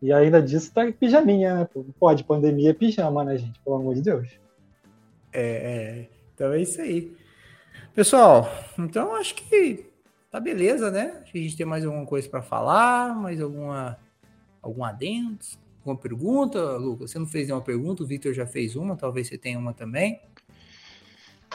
E 0.00 0.12
ainda 0.12 0.40
disso 0.40 0.72
tá 0.72 0.90
pijaminha, 0.92 1.54
né? 1.54 1.68
Pode, 1.98 2.24
pandemia 2.24 2.70
é 2.70 2.74
pijama, 2.74 3.24
né, 3.24 3.38
gente? 3.38 3.58
Pelo 3.60 3.76
amor 3.76 3.94
de 3.94 4.02
Deus. 4.02 4.28
É, 5.32 5.42
é. 5.42 6.08
Então 6.34 6.52
é 6.52 6.60
isso 6.60 6.80
aí. 6.80 7.16
Pessoal, 7.94 8.48
então 8.78 9.14
acho 9.14 9.34
que 9.34 9.86
tá 10.30 10.40
beleza, 10.40 10.90
né? 10.90 11.18
Acho 11.22 11.32
que 11.32 11.38
a 11.38 11.42
gente 11.42 11.56
tem 11.56 11.66
mais 11.66 11.84
alguma 11.84 12.06
coisa 12.06 12.28
para 12.28 12.42
falar, 12.42 13.14
mais 13.14 13.40
alguma 13.40 13.98
algum 14.62 14.84
adendo, 14.84 15.38
alguma 15.80 16.00
pergunta, 16.00 16.76
Lucas? 16.76 17.10
Você 17.10 17.18
não 17.18 17.26
fez 17.26 17.48
nenhuma 17.48 17.64
pergunta, 17.64 18.02
o 18.02 18.06
Victor 18.06 18.32
já 18.32 18.46
fez 18.46 18.76
uma, 18.76 18.96
talvez 18.96 19.28
você 19.28 19.36
tenha 19.36 19.58
uma 19.58 19.74
também. 19.74 20.20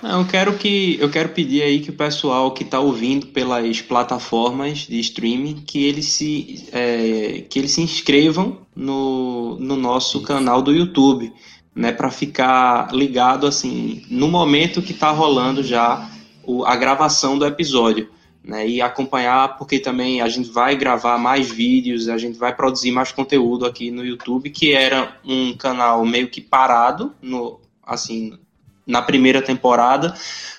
Não, 0.01 0.21
eu 0.21 0.27
quero 0.27 0.57
que 0.57 0.97
eu 0.99 1.09
quero 1.09 1.29
pedir 1.29 1.63
aí 1.63 1.79
que 1.79 1.89
o 1.89 1.93
pessoal 1.93 2.51
que 2.51 2.63
está 2.63 2.79
ouvindo 2.79 3.27
pelas 3.27 3.81
plataformas 3.81 4.79
de 4.79 4.99
streaming 4.99 5.63
que 5.65 5.85
eles 5.85 6.05
se 6.05 6.67
é, 6.71 7.43
que 7.49 7.57
eles 7.57 7.71
se 7.71 7.81
inscrevam 7.81 8.59
no, 8.75 9.57
no 9.59 9.75
nosso 9.75 10.21
canal 10.21 10.61
do 10.61 10.71
YouTube, 10.71 11.33
né, 11.73 11.91
para 11.91 12.11
ficar 12.11 12.93
ligado 12.93 13.47
assim 13.47 14.05
no 14.09 14.27
momento 14.27 14.83
que 14.83 14.91
está 14.91 15.09
rolando 15.09 15.63
já 15.63 16.09
o, 16.43 16.63
a 16.63 16.75
gravação 16.75 17.37
do 17.37 17.45
episódio. 17.45 18.09
Né, 18.43 18.65
e 18.65 18.81
acompanhar, 18.81 19.57
porque 19.57 19.77
também 19.77 20.21
a 20.21 20.29
gente 20.29 20.49
vai 20.49 20.73
gravar 20.73 21.17
mais 21.17 21.51
vídeos, 21.51 22.07
a 22.07 22.17
gente 22.17 22.37
vai 22.37 22.55
produzir 22.55 22.91
mais 22.91 23.11
conteúdo 23.11 23.65
aqui 23.65 23.91
no 23.91 24.05
YouTube, 24.05 24.49
que 24.51 24.71
era 24.71 25.17
um 25.25 25.51
canal 25.51 26.05
meio 26.05 26.29
que 26.29 26.39
parado, 26.39 27.13
no, 27.21 27.59
assim, 27.85 28.39
na 28.87 29.01
primeira 29.01 29.41
temporada, 29.41 30.13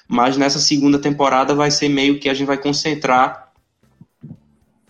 mas 0.06 0.36
nessa 0.36 0.58
segunda 0.58 0.98
temporada 0.98 1.54
vai 1.54 1.70
ser 1.70 1.88
meio 1.88 2.20
que 2.20 2.28
a 2.28 2.34
gente 2.34 2.46
vai 2.46 2.58
concentrar. 2.58 3.50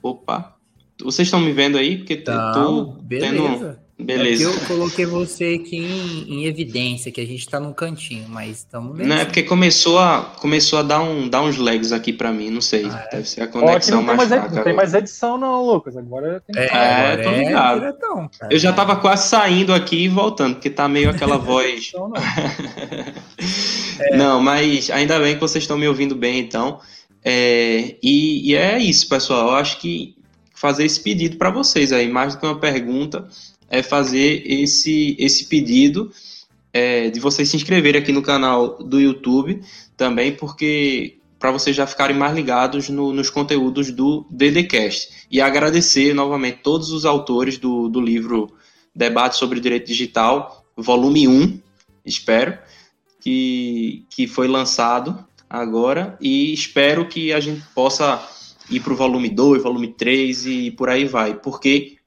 Opa! 0.03 0.57
Vocês 1.01 1.29
estão 1.29 1.41
me 1.41 1.53
vendo 1.53 1.79
aí? 1.79 1.99
Porque 1.99 2.17
tá, 2.17 2.53
tô 2.53 2.87
beleza. 3.03 3.31
tendo 3.31 3.88
Beleza. 4.01 4.45
É 4.45 4.47
eu 4.47 4.61
coloquei 4.61 5.05
você 5.05 5.59
aqui 5.61 5.77
em, 5.77 6.33
em, 6.33 6.45
evidência, 6.47 7.11
que 7.11 7.21
a 7.21 7.27
gente 7.27 7.49
tá 7.49 7.59
num 7.59 7.73
cantinho, 7.73 8.27
mas 8.29 8.59
estamos 8.59 8.97
Não, 8.97 9.17
é 9.17 9.25
porque 9.25 9.43
começou 9.43 9.99
a, 9.99 10.23
começou 10.39 10.79
a 10.79 10.83
dar, 10.83 11.03
um, 11.03 11.29
dar 11.29 11.43
uns 11.43 11.57
lags 11.57 11.91
aqui 11.91 12.13
para 12.13 12.31
mim, 12.31 12.49
não 12.49 12.61
sei. 12.61 12.87
Ah, 12.87 13.07
é? 13.09 13.17
Deve 13.17 13.29
ser 13.29 13.43
a 13.43 13.49
conexão 13.49 14.01
mais, 14.01 14.17
mais 14.17 14.29
fraca. 14.29 14.55
Não 14.55 14.63
tem 14.63 14.73
mais 14.73 14.95
edição, 14.95 15.37
não, 15.37 15.67
Lucas. 15.67 15.97
Agora 15.97 16.41
tem 16.47 16.55
que... 16.55 16.61
É, 16.61 17.13
é 17.13 17.17
tô 17.17 17.31
ligado. 17.33 17.81
Diretão, 17.81 18.31
eu 18.49 18.59
já 18.59 18.73
tava 18.73 18.95
quase 18.95 19.29
saindo 19.29 19.75
aqui 19.75 20.05
e 20.05 20.09
voltando, 20.09 20.55
porque 20.55 20.71
tá 20.71 20.87
meio 20.87 21.11
aquela 21.11 21.37
voz. 21.39 21.91
não, 21.93 22.09
não. 22.09 22.17
é. 23.99 24.17
não, 24.17 24.41
mas 24.41 24.91
ainda 24.91 25.19
bem 25.19 25.35
que 25.35 25.41
vocês 25.41 25.65
estão 25.65 25.77
me 25.77 25.89
ouvindo 25.89 26.15
bem, 26.15 26.39
então. 26.39 26.79
É, 27.25 27.97
e, 28.01 28.53
e 28.53 28.55
é 28.55 28.79
isso, 28.79 29.09
pessoal. 29.09 29.49
Eu 29.49 29.55
acho 29.57 29.81
que 29.81 30.15
fazer 30.55 30.85
esse 30.85 31.01
pedido 31.01 31.37
para 31.37 31.51
vocês 31.51 31.93
aí, 31.93 32.09
mais 32.09 32.35
do 32.35 32.41
que 32.41 32.47
uma 32.47 32.61
pergunta 32.61 33.27
é 33.69 33.83
fazer 33.83 34.43
esse, 34.47 35.17
esse 35.19 35.47
pedido 35.47 36.11
é, 36.73 37.11
de 37.11 37.21
vocês 37.21 37.49
se 37.49 37.57
inscreverem 37.57 38.01
aqui 38.01 38.13
no 38.13 38.23
canal 38.23 38.79
do 38.83 39.01
YouTube 39.01 39.61
também, 39.97 40.33
porque 40.33 41.19
para 41.39 41.53
vocês 41.53 41.77
já 41.77 41.87
ficarem 41.87 42.17
mais 42.17 42.35
ligados 42.35 42.89
no, 42.89 43.13
nos 43.13 43.31
conteúdos 43.31 43.91
do 43.91 44.27
DDCast. 44.31 45.27
E 45.31 45.41
agradecer 45.41 46.13
novamente 46.15 46.61
todos 46.63 46.91
os 46.91 47.05
autores 47.05 47.59
do, 47.59 47.89
do 47.89 48.01
livro 48.01 48.53
Debate 48.95 49.37
sobre 49.37 49.61
Direito 49.61 49.87
Digital, 49.87 50.65
volume 50.77 51.29
1, 51.29 51.61
espero, 52.05 52.59
que, 53.21 54.05
que 54.11 54.27
foi 54.27 54.49
lançado 54.49 55.25
agora, 55.49 56.17
e 56.21 56.53
espero 56.53 57.07
que 57.09 57.33
a 57.33 57.41
gente 57.41 57.63
possa 57.75 58.21
ir 58.71 58.81
para 58.81 58.93
o 58.93 58.97
volume 58.97 59.29
2, 59.29 59.63
volume 59.63 59.89
3 59.89 60.47
e 60.47 60.71
por 60.73 60.89
aí 60.89 61.05
vai, 61.05 61.35
porque 61.35 61.98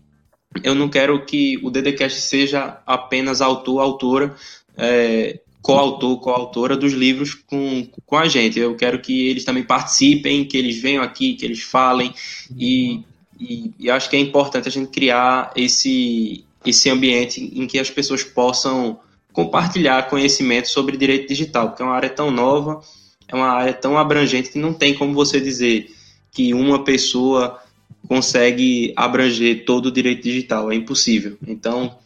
eu 0.64 0.76
não 0.76 0.90
quero 0.90 1.26
que 1.26 1.60
o 1.64 1.70
DDCast 1.70 2.20
seja 2.20 2.82
apenas 2.86 3.42
autor, 3.42 3.80
autora, 3.80 4.36
é, 4.78 5.40
coautor, 5.62 6.20
coautora 6.20 6.76
dos 6.76 6.94
livros 6.94 7.34
com, 7.34 7.88
com 8.06 8.18
a 8.18 8.28
gente. 8.28 8.60
Eu 8.60 8.76
quero 8.76 9.00
que 9.00 9.28
eles 9.28 9.46
também 9.46 9.64
participem, 9.64 10.46
que 10.46 10.58
eles 10.58 10.78
venham 10.82 11.04
aqui, 11.04 11.36
que 11.36 11.46
eles 11.46 11.62
falem, 11.62 12.14
e, 12.58 13.02
e, 13.40 13.72
e 13.80 13.90
acho 13.90 14.10
que 14.10 14.16
é 14.16 14.20
importante 14.20 14.68
a 14.68 14.72
gente 14.72 14.90
criar 14.90 15.52
esse, 15.56 16.44
esse 16.66 16.90
ambiente 16.90 17.42
em 17.54 17.66
que 17.66 17.80
as 17.80 17.90
pessoas 17.90 18.24
possam 18.24 19.00
compartilhar 19.32 20.10
conhecimento 20.10 20.68
sobre 20.68 20.98
direito 20.98 21.30
digital, 21.30 21.70
porque 21.70 21.82
é 21.82 21.86
uma 21.86 21.96
área 21.96 22.10
tão 22.10 22.30
nova, 22.30 22.82
é 23.28 23.36
uma 23.36 23.48
área 23.48 23.74
tão 23.74 23.98
abrangente 23.98 24.50
que 24.50 24.60
não 24.60 24.74
tem 24.74 24.94
como 24.94 25.14
você 25.14 25.40
dizer 25.40 25.90
que 26.32 26.54
uma 26.54 26.84
pessoa 26.84 27.60
consegue 28.08 28.94
abranger 28.96 29.66
todo 29.66 29.88
o 29.88 29.92
direito 29.92 30.24
digital, 30.24 30.72
é 30.72 30.76
impossível. 30.76 31.38
Então, 31.48 31.98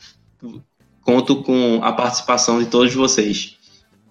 conto 1.01 1.43
com 1.43 1.83
a 1.83 1.91
participação 1.93 2.61
de 2.61 2.69
todos 2.69 2.93
vocês. 2.93 3.57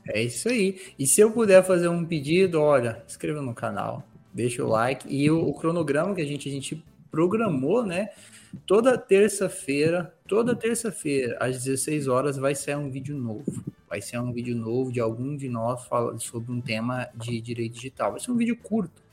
É 0.09 0.23
isso 0.23 0.49
aí. 0.49 0.81
E 0.99 1.07
se 1.07 1.21
eu 1.21 1.31
puder 1.31 1.65
fazer 1.65 1.89
um 1.89 2.05
pedido, 2.05 2.61
olha, 2.61 3.03
inscreva 3.07 3.41
no 3.41 3.55
canal, 3.55 4.07
deixa 4.33 4.63
o 4.63 4.69
like 4.69 5.07
e 5.09 5.31
o, 5.31 5.49
o 5.49 5.55
cronograma 5.55 6.15
que 6.15 6.21
a 6.21 6.27
gente, 6.27 6.49
a 6.49 6.53
gente 6.53 6.83
programou, 7.11 7.87
né? 7.87 8.11
Toda 8.67 8.99
terça-feira, 8.99 10.13
toda 10.27 10.55
terça-feira, 10.55 11.37
às 11.41 11.63
16 11.63 12.09
horas, 12.09 12.37
vai 12.37 12.55
ser 12.55 12.77
um 12.77 12.91
vídeo 12.91 13.17
novo. 13.17 13.65
Vai 13.89 14.01
ser 14.01 14.19
um 14.19 14.33
vídeo 14.33 14.57
novo 14.57 14.93
de 14.93 14.99
algum 14.99 15.37
de 15.37 15.49
nós 15.49 15.85
falando 15.87 16.21
sobre 16.21 16.51
um 16.53 16.61
tema 16.61 17.09
de 17.15 17.41
direito 17.41 17.75
digital. 17.75 18.11
Vai 18.11 18.21
ser 18.21 18.33
um 18.33 18.37
vídeo 18.37 18.57
curto 18.57 19.04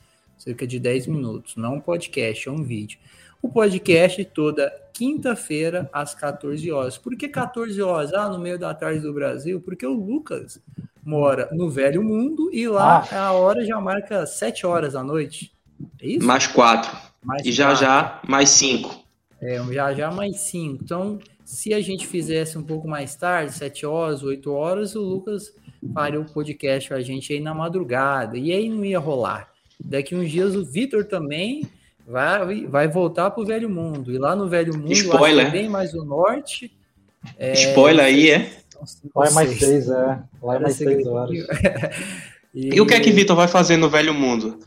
cerca 0.42 0.66
de 0.66 0.80
10 0.80 1.06
minutos, 1.06 1.54
não 1.54 1.74
um 1.74 1.80
podcast, 1.80 2.48
é 2.48 2.52
um 2.52 2.64
vídeo. 2.64 2.98
O 3.40 3.48
podcast 3.48 4.24
toda 4.24 4.72
quinta-feira 4.92 5.88
às 5.92 6.14
14 6.14 6.70
horas. 6.70 6.98
Por 6.98 7.16
que 7.16 7.28
14 7.28 7.80
horas? 7.80 8.12
Ah, 8.12 8.28
no 8.28 8.38
meio 8.38 8.58
da 8.58 8.74
tarde 8.74 9.00
do 9.00 9.12
Brasil? 9.12 9.60
Porque 9.60 9.86
o 9.86 9.92
Lucas 9.92 10.60
mora 11.04 11.48
no 11.52 11.70
Velho 11.70 12.02
Mundo 12.02 12.50
e 12.52 12.68
lá 12.68 13.06
ah. 13.10 13.26
a 13.26 13.32
hora 13.32 13.64
já 13.64 13.80
marca 13.80 14.26
7 14.26 14.66
horas 14.66 14.92
da 14.94 15.02
noite. 15.02 15.52
É 16.00 16.06
isso? 16.06 16.26
Mais 16.26 16.46
4. 16.46 16.90
Mais 17.22 17.44
e 17.44 17.52
já 17.52 17.66
quatro. 17.66 17.84
já 17.84 18.20
mais 18.28 18.50
5. 18.50 19.04
É, 19.40 19.72
já 19.72 19.94
já 19.94 20.10
mais 20.10 20.40
5. 20.40 20.82
Então, 20.82 21.18
se 21.44 21.72
a 21.72 21.80
gente 21.80 22.06
fizesse 22.06 22.58
um 22.58 22.62
pouco 22.62 22.88
mais 22.88 23.14
tarde, 23.14 23.52
7 23.52 23.86
horas, 23.86 24.22
8 24.22 24.52
horas, 24.52 24.94
o 24.94 25.00
Lucas 25.02 25.52
faria 25.94 26.20
o 26.20 26.24
podcast 26.24 26.88
com 26.88 26.94
a 26.94 27.00
gente 27.00 27.32
aí 27.32 27.40
na 27.40 27.54
madrugada. 27.54 28.36
E 28.36 28.52
aí 28.52 28.68
não 28.68 28.84
ia 28.84 28.98
rolar. 28.98 29.51
Daqui 29.84 30.14
uns 30.14 30.30
dias 30.30 30.54
o 30.54 30.64
Vitor 30.64 31.04
também 31.04 31.68
vai, 32.06 32.66
vai 32.66 32.88
voltar 32.88 33.30
para 33.30 33.42
o 33.42 33.46
Velho 33.46 33.68
Mundo. 33.68 34.12
E 34.12 34.18
lá 34.18 34.36
no 34.36 34.48
Velho 34.48 34.76
Mundo, 34.76 34.92
Spoiler. 34.92 35.46
É 35.46 35.50
bem 35.50 35.68
mais 35.68 35.94
o 35.94 36.04
norte. 36.04 36.72
É, 37.38 37.52
Spoiler 37.52 38.04
aí, 38.04 38.30
é? 38.30 38.52
Lá 39.14 39.26
é 39.26 39.30
mais 39.30 39.58
seis, 39.58 39.88
é. 39.88 40.22
Lá 40.42 40.56
é 40.56 40.58
mais 40.58 40.74
seis 40.76 41.06
horas. 41.06 41.36
e... 42.54 42.74
e... 42.74 42.80
o 42.80 42.86
que 42.86 42.94
é 42.94 43.00
que 43.00 43.10
Vitor 43.10 43.36
vai 43.36 43.48
fazer 43.48 43.76
no 43.76 43.88
Velho 43.88 44.14
Mundo? 44.14 44.58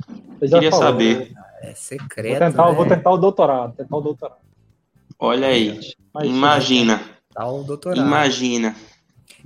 Eu 0.42 0.50
Queria 0.50 0.72
falou, 0.72 0.86
saber. 0.86 1.20
Né? 1.20 1.28
É 1.64 1.74
secreto. 1.74 2.40
Vou 2.40 2.50
tentar, 2.50 2.70
né? 2.70 2.76
vou 2.76 2.86
tentar 2.86 3.12
o 3.12 3.18
doutorado. 3.18 3.76
Tentar 3.76 3.98
o 3.98 4.02
doutorado. 4.02 4.40
Olha 5.20 5.48
aí. 5.48 5.80
Imagina. 6.24 7.02
Tá 7.34 7.48
o 7.48 7.64
doutorado. 7.64 8.06
Imagina. 8.06 8.76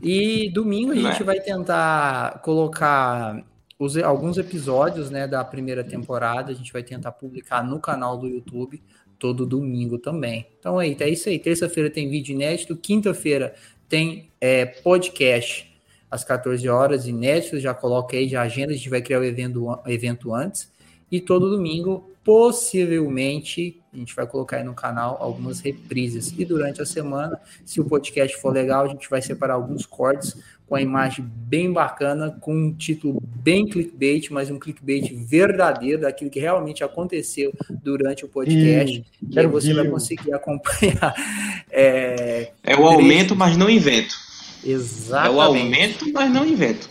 E 0.02 0.50
domingo 0.52 0.92
a 0.92 0.96
gente 0.96 1.22
é? 1.22 1.26
vai 1.26 1.40
tentar 1.40 2.40
colocar 2.42 3.44
os, 3.80 3.96
alguns 3.98 4.38
episódios 4.38 5.10
né, 5.10 5.26
da 5.26 5.44
primeira 5.44 5.86
temporada 5.86 6.52
a 6.52 6.56
gente 6.56 6.74
vai 6.74 6.84
tentar 6.84 7.13
publicar 7.13 7.63
no 7.63 7.80
canal 7.80 8.18
do 8.18 8.28
YouTube 8.28 8.84
todo 9.18 9.46
domingo 9.46 9.98
também. 9.98 10.46
Então 10.60 10.78
aí, 10.78 10.96
é 11.00 11.10
isso 11.10 11.30
aí. 11.30 11.39
Terça-feira 11.39 11.89
tem 11.89 12.10
vídeo 12.10 12.34
inédito, 12.34 12.76
quinta-feira 12.76 13.56
tem 13.88 14.30
é, 14.39 14.65
podcast 14.65 15.74
às 16.12 16.26
14 16.26 16.68
horas, 16.68 17.08
inédito. 17.08 17.60
Já 17.60 17.74
coloca 17.74 18.18
aí, 18.18 18.28
já 18.28 18.42
agenda, 18.42 18.74
a 18.74 18.76
gente 18.76 18.89
vai 18.89 19.02
criar 19.02 19.20
o 19.20 19.24
evento, 19.24 19.80
evento 19.88 20.34
antes. 20.34 20.70
E 21.10 21.22
todo 21.22 21.50
domingo, 21.50 22.12
possivelmente, 22.30 23.82
a 23.92 23.98
gente 23.98 24.15
vai 24.15 24.28
colocar 24.28 24.58
aí 24.58 24.63
no 24.63 24.76
canal 24.76 25.18
algumas 25.20 25.62
reprises. 25.62 26.32
E 26.38 26.46
durante 26.46 26.80
a 26.80 26.86
semana, 26.86 27.42
se 27.65 27.82
o 27.82 27.86
podcast 27.86 28.38
for 28.38 28.54
legal, 28.54 28.86
a 28.86 28.88
gente 28.88 29.10
vai 29.10 29.20
separar 29.20 29.56
alguns 29.56 29.84
cortes 29.84 30.38
com 30.68 30.76
a 30.76 30.82
imagem 30.82 31.26
bem 31.28 31.74
bacana, 31.74 32.30
com 32.39 32.54
um 32.54 32.72
título 32.72 33.20
bem 33.20 33.68
clickbait, 33.68 34.30
mas 34.30 34.52
um 34.52 34.60
clickbait 34.60 35.12
verdadeiro, 35.12 36.02
daquilo 36.02 36.30
que 36.30 36.39
realmente 36.39 36.84
aconteceu 36.84 37.52
durante 37.82 38.26
o 38.26 38.28
podcast. 38.28 39.00
Ih, 39.00 39.06
e 39.28 39.39
aí 39.39 39.48
você 39.48 39.74
vai 39.74 39.88
conseguir 39.88 40.32
acompanhar. 40.32 41.15
É, 41.72 42.52
é 42.63 42.76
o 42.76 42.84
aumento, 42.84 43.36
mas 43.36 43.56
não 43.56 43.70
invento. 43.70 44.15
Exatamente. 44.65 45.32
É 45.32 45.36
o 45.36 45.42
aumento, 45.42 46.12
mas 46.12 46.32
não 46.32 46.44
invento. 46.44 46.89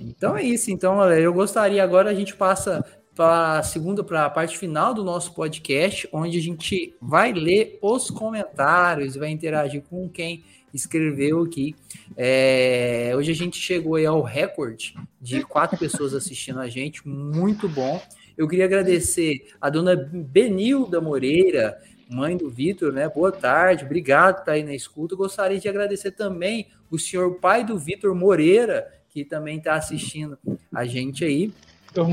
Então 0.00 0.34
é 0.34 0.42
isso. 0.42 0.70
Então, 0.70 1.02
eu 1.12 1.34
gostaria 1.34 1.84
agora 1.84 2.08
a 2.10 2.14
gente 2.14 2.34
passa 2.34 2.82
para 3.20 3.58
a 3.58 3.62
segunda, 3.62 4.02
para 4.02 4.24
a 4.24 4.30
parte 4.30 4.56
final 4.56 4.94
do 4.94 5.04
nosso 5.04 5.34
podcast, 5.34 6.08
onde 6.10 6.38
a 6.38 6.40
gente 6.40 6.96
vai 7.02 7.34
ler 7.34 7.78
os 7.82 8.10
comentários, 8.10 9.14
vai 9.14 9.28
interagir 9.28 9.82
com 9.82 10.08
quem 10.08 10.42
escreveu 10.72 11.42
aqui. 11.42 11.76
É, 12.16 13.12
hoje 13.14 13.30
a 13.30 13.34
gente 13.34 13.58
chegou 13.58 13.98
ao 14.06 14.22
recorde 14.22 14.94
de 15.20 15.42
quatro 15.42 15.76
pessoas 15.76 16.14
assistindo 16.14 16.60
a 16.60 16.68
gente, 16.70 17.06
muito 17.06 17.68
bom. 17.68 18.00
Eu 18.38 18.48
queria 18.48 18.64
agradecer 18.64 19.52
a 19.60 19.68
dona 19.68 19.94
Benilda 19.94 20.98
Moreira, 20.98 21.78
mãe 22.08 22.38
do 22.38 22.48
Vitor, 22.48 22.90
né? 22.90 23.06
Boa 23.06 23.30
tarde, 23.30 23.84
obrigado 23.84 24.36
por 24.36 24.40
estar 24.40 24.52
aí 24.52 24.62
na 24.62 24.74
escuta. 24.74 25.14
Gostaria 25.14 25.60
de 25.60 25.68
agradecer 25.68 26.12
também 26.12 26.68
o 26.90 26.98
senhor 26.98 27.34
pai 27.34 27.66
do 27.66 27.78
Vitor 27.78 28.14
Moreira, 28.14 28.90
que 29.10 29.26
também 29.26 29.58
está 29.58 29.74
assistindo 29.74 30.38
a 30.72 30.86
gente 30.86 31.22
aí. 31.22 31.52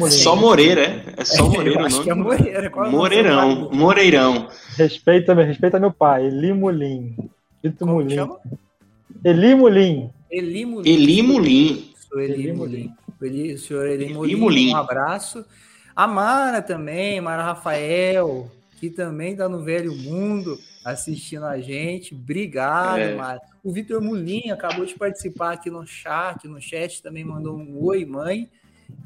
Só 0.09 0.35
Moreira, 0.35 0.81
é? 0.81 1.13
É 1.17 1.25
só 1.25 1.47
Moreira, 1.49 1.85
acho 1.85 2.03
que 2.03 2.09
é 2.09 2.13
Moreira. 2.13 2.69
Qual 2.69 2.85
é 2.85 2.89
Moreirão, 2.89 3.69
Moreirão. 3.71 4.47
Respeita, 4.75 5.33
respeita 5.33 5.79
meu 5.79 5.91
pai, 5.91 6.25
Eli 6.25 6.51
Mulim. 6.51 7.15
Vitor 7.63 7.87
Mulim. 7.87 8.15
Eli 9.23 9.55
Mulim. 9.55 10.09
Eli 10.29 10.65
Mulim. 10.65 10.89
Eli 10.89 11.21
Mulim. 11.21 11.93
Eli 12.15 12.53
Mulim. 12.53 12.93
O 13.53 13.57
senhor 13.57 13.87
Eli 13.87 14.13
Mulim. 14.13 14.73
Um 14.73 14.77
abraço. 14.77 15.45
A 15.95 16.05
Mara 16.07 16.61
também, 16.61 17.19
Mara 17.19 17.43
Rafael, 17.43 18.51
que 18.79 18.89
também 18.89 19.31
está 19.31 19.49
no 19.49 19.63
Velho 19.63 19.95
Mundo 19.95 20.57
assistindo 20.85 21.45
a 21.45 21.59
gente. 21.59 22.13
Obrigado, 22.15 22.99
é. 22.99 23.15
Mara. 23.15 23.41
O 23.63 23.71
Vitor 23.71 24.01
Mulim 24.01 24.49
acabou 24.49 24.85
de 24.85 24.93
participar 24.93 25.53
aqui 25.53 25.69
no 25.69 25.85
chat, 25.85 26.47
no 26.47 26.61
chat 26.61 27.01
também 27.01 27.25
mandou 27.25 27.57
um 27.57 27.83
oi, 27.83 28.05
mãe. 28.05 28.49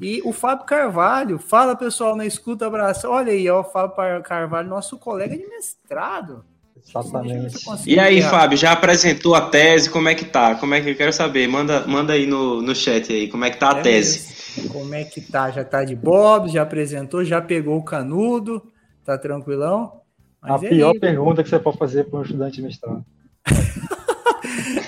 E 0.00 0.20
o 0.24 0.32
Fábio 0.32 0.66
Carvalho, 0.66 1.38
fala 1.38 1.76
pessoal 1.76 2.16
na 2.16 2.26
escuta, 2.26 2.66
abraço. 2.66 3.08
Olha 3.08 3.32
aí, 3.32 3.48
ó, 3.48 3.60
o 3.60 3.64
Fábio 3.64 4.22
Carvalho, 4.22 4.68
nosso 4.68 4.98
colega 4.98 5.36
de 5.36 5.46
mestrado. 5.46 6.44
Exatamente. 6.88 7.56
E 7.86 7.98
aí, 7.98 8.20
Fábio, 8.22 8.58
já 8.58 8.72
apresentou 8.72 9.34
a 9.34 9.42
tese? 9.42 9.88
Como 9.88 10.08
é 10.08 10.14
que 10.14 10.24
tá? 10.24 10.56
Como 10.56 10.74
é 10.74 10.80
que 10.80 10.90
eu 10.90 10.96
quero 10.96 11.12
saber? 11.12 11.46
Manda, 11.46 11.86
manda 11.86 12.12
aí 12.12 12.26
no, 12.26 12.60
no 12.60 12.74
chat 12.74 13.12
aí, 13.12 13.28
como 13.28 13.44
é 13.44 13.50
que 13.50 13.58
tá 13.58 13.76
a 13.76 13.78
é 13.78 13.82
tese? 13.82 14.68
Como 14.68 14.92
é 14.94 15.04
que 15.04 15.20
tá? 15.20 15.50
Já 15.50 15.64
tá 15.64 15.84
de 15.84 15.94
Bob, 15.94 16.48
já 16.48 16.62
apresentou, 16.62 17.24
já 17.24 17.40
pegou 17.40 17.78
o 17.78 17.84
canudo, 17.84 18.62
tá 19.04 19.16
tranquilão? 19.16 20.02
Mas 20.42 20.62
a 20.62 20.66
é 20.66 20.68
pior 20.68 20.98
pergunta 20.98 21.42
que 21.42 21.48
você 21.48 21.58
pode 21.58 21.78
fazer 21.78 22.04
para 22.04 22.18
um 22.18 22.22
estudante 22.22 22.56
de 22.56 22.62
mestrado. 22.62 23.04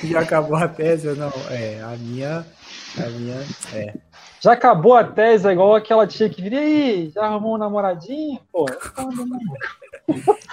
Já 0.05 0.21
acabou 0.21 0.57
a 0.57 0.69
tese 0.69 1.09
ou 1.09 1.17
não? 1.17 1.33
É, 1.49 1.81
a 1.83 1.97
minha. 1.97 2.45
A 2.99 3.09
minha. 3.11 3.45
É. 3.73 3.95
Já 4.41 4.53
acabou 4.53 4.95
a 4.95 5.03
tese, 5.03 5.49
é 5.49 5.53
igual 5.53 5.75
aquela 5.75 6.07
tia 6.07 6.29
que 6.29 6.43
viria 6.43 6.61
aí, 6.61 7.11
já 7.15 7.23
arrumou 7.23 7.55
um 7.55 7.59
namoradinho? 7.59 8.39
Pô, 8.53 8.67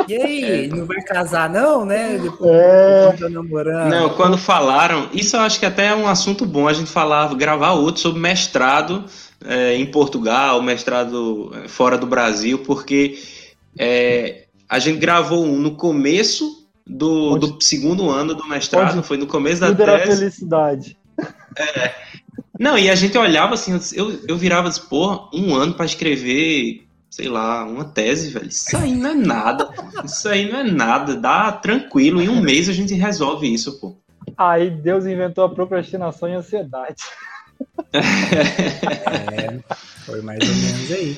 E 0.07 0.15
aí, 0.15 0.67
não 0.69 0.85
vai 0.85 1.01
casar 1.01 1.49
não, 1.49 1.85
né? 1.85 2.17
Depois 2.17 2.51
é... 2.51 3.11
tá 3.19 3.29
namorando. 3.29 3.89
Não, 3.89 4.09
quando 4.11 4.37
falaram, 4.37 5.09
isso 5.11 5.35
eu 5.35 5.41
acho 5.41 5.59
que 5.59 5.65
até 5.65 5.87
é 5.87 5.95
um 5.95 6.07
assunto 6.07 6.45
bom 6.45 6.69
a 6.69 6.73
gente 6.73 6.89
falar, 6.89 7.33
gravar 7.35 7.73
outro 7.73 8.01
sobre 8.01 8.21
mestrado 8.21 9.03
é, 9.43 9.75
em 9.75 9.85
Portugal, 9.85 10.61
mestrado 10.61 11.51
é, 11.53 11.67
fora 11.67 11.97
do 11.97 12.07
Brasil, 12.07 12.59
porque 12.59 13.19
é, 13.77 14.45
a 14.69 14.79
gente 14.79 14.99
gravou 14.99 15.43
um 15.43 15.57
no 15.57 15.75
começo 15.75 16.65
do, 16.87 17.37
do 17.37 17.61
segundo 17.61 18.09
ano 18.09 18.33
do 18.33 18.47
mestrado, 18.47 19.03
foi 19.03 19.17
no 19.17 19.27
começo 19.27 19.59
da 19.59 19.75
tese. 19.75 20.17
felicidade. 20.17 20.97
É. 21.57 22.10
Não, 22.61 22.77
e 22.77 22.91
a 22.91 22.93
gente 22.93 23.17
olhava 23.17 23.55
assim, 23.55 23.79
eu, 23.95 24.19
eu 24.27 24.37
virava 24.37 24.67
assim, 24.67 24.83
pô, 24.87 25.27
um 25.33 25.55
ano 25.55 25.73
para 25.73 25.87
escrever, 25.87 26.85
sei 27.09 27.27
lá, 27.27 27.65
uma 27.65 27.83
tese, 27.83 28.29
velho. 28.29 28.49
Isso 28.49 28.77
aí 28.77 28.93
não 28.93 29.09
é 29.09 29.15
nada. 29.15 29.67
Isso 30.05 30.29
aí 30.29 30.51
não 30.51 30.59
é 30.59 30.63
nada. 30.63 31.15
Dá 31.15 31.51
tranquilo, 31.51 32.21
em 32.21 32.29
um 32.29 32.39
mês 32.39 32.69
a 32.69 32.73
gente 32.73 32.93
resolve 32.93 33.51
isso, 33.51 33.79
pô. 33.79 33.97
Aí 34.37 34.69
Deus 34.69 35.07
inventou 35.07 35.43
a 35.43 35.49
procrastinação 35.49 36.29
e 36.29 36.35
a 36.35 36.37
ansiedade. 36.37 37.01
É, 37.93 39.59
foi 40.05 40.21
mais 40.21 40.39
ou 40.47 40.55
menos 40.55 40.91
aí. 40.91 41.17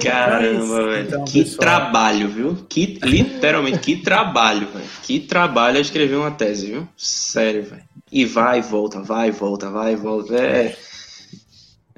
Caramba, 0.00 0.84
velho. 0.90 1.06
Então, 1.08 1.24
que 1.24 1.42
pessoal... 1.42 1.58
trabalho, 1.58 2.28
viu? 2.28 2.66
Que, 2.68 3.00
literalmente, 3.02 3.80
que 3.80 3.96
trabalho, 3.96 4.68
velho. 4.68 4.86
Que 5.02 5.18
trabalho 5.18 5.78
é 5.78 5.80
escrever 5.80 6.14
uma 6.14 6.30
tese, 6.30 6.68
viu? 6.68 6.88
Sério, 6.96 7.64
velho. 7.64 7.82
E 8.14 8.24
vai 8.24 8.60
e 8.60 8.62
volta, 8.62 9.02
vai 9.02 9.30
e 9.30 9.32
volta, 9.32 9.68
vai 9.68 9.94
e 9.94 9.96
volta. 9.96 10.36
É... 10.36 10.76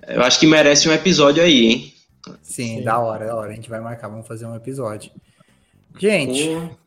Eu 0.08 0.22
acho 0.22 0.40
que 0.40 0.46
merece 0.46 0.88
um 0.88 0.92
episódio 0.92 1.42
aí, 1.42 1.66
hein? 1.66 1.94
Sim, 2.42 2.78
Sim, 2.78 2.82
da 2.82 2.98
hora, 2.98 3.26
da 3.26 3.36
hora. 3.36 3.52
A 3.52 3.54
gente 3.54 3.68
vai 3.68 3.80
marcar, 3.80 4.08
vamos 4.08 4.26
fazer 4.26 4.46
um 4.46 4.56
episódio. 4.56 5.12
Gente, 5.98 6.40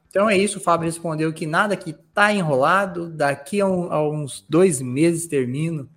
então 0.09 0.27
é 0.27 0.35
isso. 0.35 0.57
O 0.57 0.61
Fábio 0.61 0.87
respondeu 0.87 1.31
que 1.31 1.45
nada 1.45 1.77
que 1.77 1.93
tá 1.93 2.33
enrolado. 2.33 3.07
Daqui 3.07 3.61
a, 3.61 3.67
um, 3.67 3.93
a 3.93 4.09
uns 4.09 4.43
dois 4.49 4.81
meses 4.81 5.27
termino. 5.27 5.87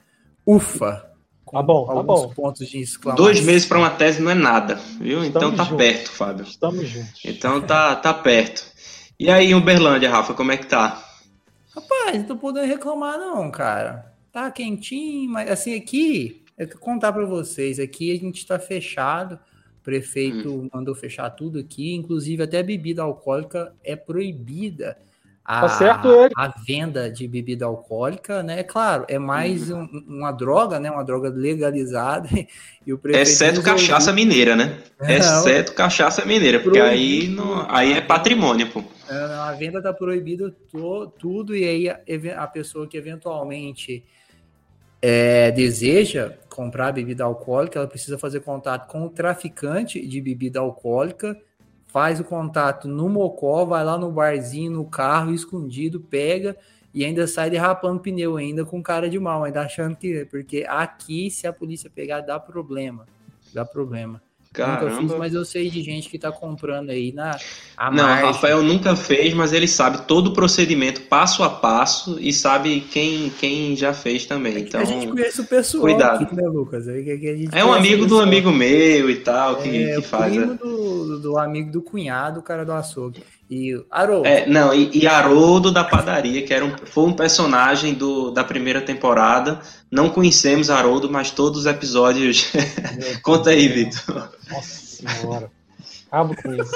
Ufa! 0.46 1.10
Tá 1.50 1.62
bom, 1.62 1.86
tá 1.86 2.02
bom. 2.02 2.28
pontos 2.34 2.68
de 2.68 2.80
exclamação. 2.80 3.24
Dois 3.24 3.40
meses 3.40 3.66
para 3.66 3.78
uma 3.78 3.90
tese 3.90 4.20
não 4.20 4.30
é 4.30 4.34
nada, 4.34 4.74
viu? 5.00 5.24
Então 5.24 5.50
Estamos 5.50 5.54
então 5.54 5.56
tá 5.56 5.64
juntos. 5.64 5.86
perto, 5.86 6.10
Fábio. 6.10 6.44
Estamos 6.44 6.86
juntos. 6.86 7.20
Então 7.24 7.62
tá, 7.62 7.96
tá 7.96 8.12
perto. 8.12 8.62
E 9.18 9.30
aí, 9.30 9.54
Uberlândia, 9.54 10.10
Rafa, 10.10 10.34
como 10.34 10.52
é 10.52 10.58
que 10.58 10.66
tá? 10.66 11.11
Rapaz, 11.74 12.18
não 12.18 12.24
tô 12.24 12.36
podendo 12.36 12.66
reclamar 12.66 13.18
não, 13.18 13.50
cara. 13.50 14.12
Tá 14.30 14.50
quentinho, 14.50 15.30
mas 15.30 15.50
assim, 15.50 15.74
aqui, 15.74 16.44
eu 16.56 16.66
vou 16.68 16.78
contar 16.78 17.12
para 17.12 17.24
vocês, 17.24 17.78
aqui 17.78 18.12
a 18.12 18.18
gente 18.18 18.46
tá 18.46 18.58
fechado, 18.58 19.34
o 19.34 19.82
prefeito 19.82 20.50
hum. 20.50 20.68
mandou 20.72 20.94
fechar 20.94 21.28
tudo 21.30 21.58
aqui, 21.58 21.94
inclusive 21.94 22.42
até 22.42 22.62
bebida 22.62 23.02
alcoólica 23.02 23.74
é 23.82 23.96
proibida 23.96 24.98
a, 25.44 25.62
tá 25.62 25.68
certo 25.70 26.08
ele. 26.08 26.32
a 26.36 26.48
venda 26.48 27.10
de 27.10 27.26
bebida 27.26 27.64
alcoólica, 27.64 28.42
né? 28.42 28.62
Claro, 28.62 29.04
é 29.08 29.18
mais 29.18 29.70
uhum. 29.70 29.88
um, 29.92 30.18
uma 30.18 30.30
droga, 30.30 30.78
né? 30.78 30.90
Uma 30.90 31.04
droga 31.04 31.28
legalizada. 31.28 32.28
E 32.84 32.92
o 32.92 33.00
Exceto 33.10 33.62
cachaça 33.62 34.12
mineira, 34.12 34.56
né? 34.56 34.80
Não, 35.00 35.08
Exceto 35.08 35.72
cachaça 35.72 36.24
mineira, 36.24 36.58
porque 36.58 36.80
aí, 36.80 37.28
não, 37.28 37.64
aí 37.70 37.92
é 37.92 38.00
patrimônio, 38.00 38.68
pô. 38.72 38.82
A 39.08 39.52
venda 39.52 39.80
tá 39.80 39.92
proibida 39.92 40.52
tudo, 41.16 41.54
e 41.54 41.64
aí 41.64 41.88
a, 41.88 42.42
a 42.42 42.46
pessoa 42.48 42.88
que 42.88 42.96
eventualmente 42.96 44.04
é, 45.00 45.52
deseja 45.52 46.32
comprar 46.48 46.90
bebida 46.90 47.22
alcoólica, 47.22 47.78
ela 47.78 47.86
precisa 47.86 48.18
fazer 48.18 48.40
contato 48.40 48.88
com 48.88 49.06
o 49.06 49.08
traficante 49.08 50.04
de 50.04 50.20
bebida 50.20 50.58
alcoólica 50.58 51.36
faz 51.92 52.18
o 52.18 52.24
contato 52.24 52.88
no 52.88 53.06
mocó, 53.06 53.66
vai 53.66 53.84
lá 53.84 53.98
no 53.98 54.10
barzinho, 54.10 54.72
no 54.72 54.84
carro, 54.86 55.34
escondido, 55.34 56.00
pega 56.00 56.56
e 56.94 57.04
ainda 57.04 57.26
sai 57.26 57.50
derrapando 57.50 58.00
pneu 58.00 58.38
ainda 58.38 58.64
com 58.64 58.82
cara 58.82 59.10
de 59.10 59.18
mal, 59.18 59.44
ainda 59.44 59.60
achando 59.60 59.94
que... 59.94 60.24
Porque 60.24 60.64
aqui, 60.66 61.30
se 61.30 61.46
a 61.46 61.52
polícia 61.52 61.90
pegar, 61.90 62.22
dá 62.22 62.40
problema. 62.40 63.06
Dá 63.52 63.62
problema. 63.64 64.22
Caramba. 64.52 64.90
Nunca 64.90 65.00
fiz, 65.00 65.18
mas 65.18 65.34
eu 65.34 65.44
sei 65.44 65.70
de 65.70 65.82
gente 65.82 66.10
que 66.10 66.16
está 66.16 66.30
comprando 66.30 66.90
aí 66.90 67.10
na. 67.12 67.38
não, 67.90 68.04
margem. 68.04 68.26
Rafael 68.26 68.62
nunca 68.62 68.94
fez, 68.94 69.32
mas 69.32 69.52
ele 69.52 69.66
sabe 69.66 70.02
todo 70.06 70.28
o 70.28 70.32
procedimento 70.34 71.02
passo 71.02 71.42
a 71.42 71.48
passo 71.48 72.18
e 72.20 72.32
sabe 72.32 72.80
quem, 72.80 73.30
quem 73.30 73.74
já 73.74 73.94
fez 73.94 74.26
também. 74.26 74.58
Então, 74.58 74.80
a 74.80 74.84
gente 74.84 75.08
conhece 75.08 75.40
o 75.40 75.46
pessoal 75.46 75.84
cuidado. 75.84 76.24
aqui, 76.24 76.34
né, 76.34 76.42
Lucas? 76.46 76.86
É 76.86 77.64
um 77.64 77.72
amigo 77.72 78.04
do 78.04 78.20
amigo 78.20 78.50
meu 78.50 79.08
e 79.08 79.16
tal 79.16 79.56
que, 79.56 79.84
é, 79.84 79.96
que 79.96 80.02
faz. 80.02 80.36
Primo 80.36 80.52
é. 80.52 80.56
do, 80.56 81.18
do 81.20 81.38
amigo 81.38 81.72
do 81.72 81.80
cunhado, 81.80 82.40
o 82.40 82.42
cara 82.42 82.64
do 82.64 82.72
açougue. 82.72 83.22
E 83.54 83.84
Haroldo. 83.90 84.26
É, 84.26 84.46
não, 84.46 84.72
e, 84.72 84.90
e 84.94 85.06
Haroldo 85.06 85.70
da 85.70 85.84
padaria, 85.84 86.42
que 86.42 86.54
era 86.54 86.64
um, 86.64 86.74
foi 86.86 87.04
um 87.04 87.12
personagem 87.12 87.92
do, 87.92 88.30
da 88.30 88.42
primeira 88.42 88.80
temporada. 88.80 89.60
Não 89.90 90.08
conhecemos 90.08 90.70
Haroldo, 90.70 91.10
mas 91.10 91.30
todos 91.30 91.60
os 91.60 91.66
episódios. 91.66 92.50
Conta 93.22 93.50
aí, 93.50 93.68
Vitor. 93.68 94.32
Nossa 94.50 94.86
senhora. 94.86 95.50
Acabo 96.06 96.34
com 96.34 96.54
isso. 96.54 96.72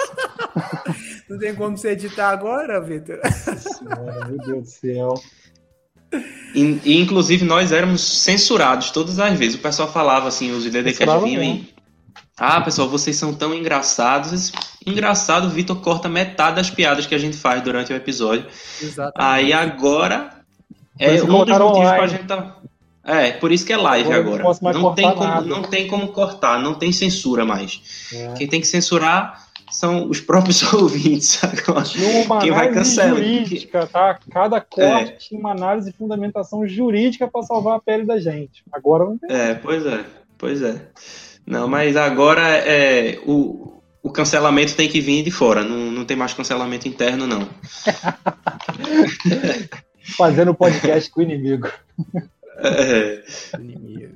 Não 1.31 1.39
tem 1.39 1.55
como 1.55 1.79
você 1.79 1.93
editar 1.93 2.29
agora, 2.29 2.79
Vitor? 2.79 3.21
Nossa 3.25 3.57
senhora, 3.57 4.29
meu 4.29 4.39
Deus 4.39 4.65
do 4.65 4.69
céu. 4.69 5.15
E, 6.55 6.79
e, 6.85 7.01
inclusive 7.01 7.43
nós 7.43 7.73
éramos 7.73 8.03
censurados 8.03 8.91
todas 8.91 9.19
as 9.19 9.39
vezes. 9.39 9.55
O 9.55 9.63
pessoal 9.63 9.91
falava 9.91 10.29
assim, 10.29 10.53
os 10.53 10.65
DDCast 10.65 11.25
vinham 11.25 11.43
e 11.43 11.76
ah, 12.39 12.61
pessoal, 12.61 12.89
vocês 12.89 13.17
são 13.17 13.33
tão 13.33 13.55
engraçados. 13.55 14.53
Engraçado, 14.85 15.47
o 15.47 15.51
Vitor 15.51 15.81
corta 15.81 16.09
metade 16.09 16.57
das 16.57 16.69
piadas 16.69 17.07
que 17.07 17.15
a 17.15 17.19
gente 17.19 17.37
faz 17.37 17.63
durante 17.63 17.93
o 17.93 17.97
episódio. 17.97 18.47
Exatamente. 18.81 19.15
Aí 19.17 19.53
agora 19.53 20.31
é 20.99 21.13
um 21.13 21.17
dos 21.17 21.29
motivos 21.29 21.91
pra 21.91 22.07
gente 22.07 22.25
tá. 22.25 22.57
É, 23.03 23.31
por 23.33 23.53
isso 23.53 23.65
que 23.65 23.73
é 23.73 23.77
live 23.77 24.13
agora. 24.13 24.43
Não, 24.61 24.73
não 24.73 24.95
tem, 24.95 25.15
como, 25.15 25.41
não 25.43 25.63
tem 25.63 25.87
como 25.87 26.09
cortar, 26.09 26.61
não 26.61 26.75
tem 26.75 26.93
censura 26.93 27.45
mais. 27.45 28.09
É. 28.13 28.35
Quem 28.35 28.49
tem 28.49 28.61
que 28.61 28.67
censurar 28.67 29.47
são 29.71 30.09
os 30.09 30.21
próprios 30.21 30.61
ouvintes 30.75 31.43
agora. 31.43 31.87
uma 32.27 32.41
Quem 32.41 32.51
vai 32.51 32.73
cancelar. 32.73 33.17
jurídica, 33.17 33.87
tá? 33.87 34.19
Cada 34.31 34.61
corte 34.61 35.13
é. 35.13 35.17
tinha 35.17 35.41
uma 35.41 35.53
análise 35.53 35.91
e 35.91 35.93
fundamentação 35.93 36.67
jurídica 36.67 37.29
para 37.29 37.43
salvar 37.45 37.77
a 37.77 37.81
pele 37.81 38.05
da 38.05 38.19
gente. 38.19 38.63
Agora 38.73 39.05
não 39.05 39.17
tem. 39.17 39.35
É, 39.35 39.55
pois 39.55 39.87
é, 39.87 40.05
pois 40.37 40.63
é. 40.63 40.83
Não, 41.47 41.69
mas 41.69 41.97
agora 41.97 42.43
é, 42.43 43.21
o, 43.25 43.81
o 44.03 44.11
cancelamento 44.11 44.75
tem 44.75 44.89
que 44.89 45.01
vir 45.01 45.23
de 45.23 45.31
fora, 45.31 45.63
não, 45.63 45.93
não 45.93 46.05
tem 46.05 46.17
mais 46.17 46.35
cancelamento 46.35 46.89
interno, 46.89 47.27
não. 47.27 47.49
Fazendo 50.17 50.55
podcast 50.55 51.11
com 51.11 51.21
o 51.21 51.23
inimigo. 51.23 51.69
É. 52.59 53.23
Inimigo. 53.59 54.15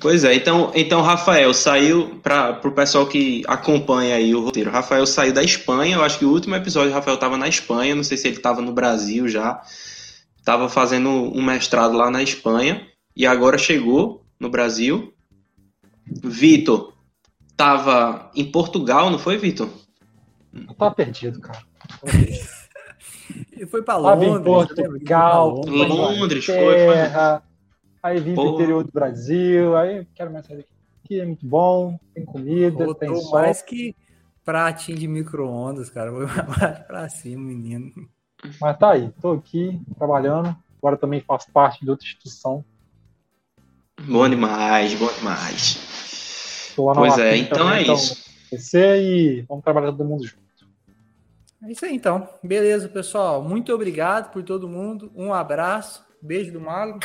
Pois 0.00 0.24
é, 0.24 0.34
então, 0.34 0.72
então 0.74 1.02
Rafael 1.02 1.52
saiu 1.52 2.18
para 2.22 2.60
o 2.64 2.72
pessoal 2.72 3.06
que 3.06 3.42
acompanha 3.46 4.16
aí 4.16 4.34
o 4.34 4.42
roteiro. 4.42 4.70
Rafael 4.70 5.06
saiu 5.06 5.32
da 5.32 5.42
Espanha, 5.42 5.96
eu 5.96 6.02
acho 6.02 6.18
que 6.18 6.24
o 6.24 6.30
último 6.30 6.54
episódio 6.54 6.92
Rafael 6.92 7.16
estava 7.16 7.36
na 7.36 7.48
Espanha, 7.48 7.94
não 7.94 8.02
sei 8.02 8.16
se 8.16 8.28
ele 8.28 8.36
estava 8.36 8.62
no 8.62 8.72
Brasil 8.72 9.28
já. 9.28 9.60
Estava 10.38 10.68
fazendo 10.68 11.10
um 11.10 11.42
mestrado 11.42 11.96
lá 11.96 12.10
na 12.10 12.22
Espanha 12.22 12.86
e 13.14 13.26
agora 13.26 13.58
chegou 13.58 14.24
no 14.40 14.48
Brasil 14.48 15.12
Vitor 16.06 16.94
tava 17.56 18.30
em 18.34 18.50
Portugal, 18.50 19.10
não 19.10 19.18
foi, 19.18 19.38
Vitor? 19.38 19.68
Tava 20.78 20.94
perdido, 20.94 21.40
cara. 21.40 21.62
Ele 23.52 23.66
foi 23.68 23.82
para 23.82 23.96
Londres. 23.96 24.28
Tava 24.28 24.40
em 24.40 24.42
Portugal, 24.42 25.60
Londres, 25.66 26.44
foi, 26.44 26.56
foi. 26.56 27.42
Aí 28.02 28.20
vim 28.20 28.34
pro 28.34 28.54
interior 28.54 28.84
do 28.84 28.92
Brasil, 28.92 29.76
aí 29.76 30.06
quero 30.14 30.32
mais 30.32 30.46
sair 30.46 30.58
daqui, 30.58 31.20
é 31.20 31.26
muito 31.26 31.44
bom, 31.44 31.98
tem 32.14 32.24
comida, 32.24 32.84
Voltou 32.84 32.94
tem 32.94 33.16
sol. 33.16 33.32
mais 33.32 33.62
que 33.62 33.96
pratinho 34.44 34.96
de 34.96 35.08
micro-ondas, 35.08 35.90
cara. 35.90 36.12
Foi 36.12 36.26
mais 36.46 36.78
pra 36.86 37.08
cima, 37.08 37.42
menino. 37.42 37.92
Mas 38.60 38.78
tá 38.78 38.92
aí, 38.92 39.10
tô 39.20 39.32
aqui 39.32 39.80
trabalhando. 39.98 40.56
Agora 40.78 40.96
também 40.96 41.20
faço 41.20 41.50
parte 41.50 41.84
de 41.84 41.90
outra 41.90 42.06
instituição. 42.06 42.64
Bom 44.06 44.28
demais, 44.28 44.94
bom 44.94 45.12
demais 45.14 45.95
pois 46.76 47.18
é, 47.18 47.36
então 47.36 47.58
também, 47.58 47.78
é 47.78 47.82
então, 47.82 47.94
isso. 47.94 48.24
Você 48.50 49.02
e 49.02 49.42
vamos 49.48 49.64
trabalhar 49.64 49.88
todo 49.88 50.04
mundo 50.04 50.24
junto. 50.24 50.46
É 51.64 51.72
isso 51.72 51.84
aí, 51.84 51.94
então. 51.94 52.28
Beleza, 52.42 52.88
pessoal. 52.88 53.42
Muito 53.42 53.72
obrigado 53.72 54.30
por 54.30 54.42
todo 54.42 54.68
mundo. 54.68 55.10
Um 55.16 55.32
abraço, 55.32 56.04
beijo 56.22 56.52
do 56.52 56.60
Mago 56.60 57.00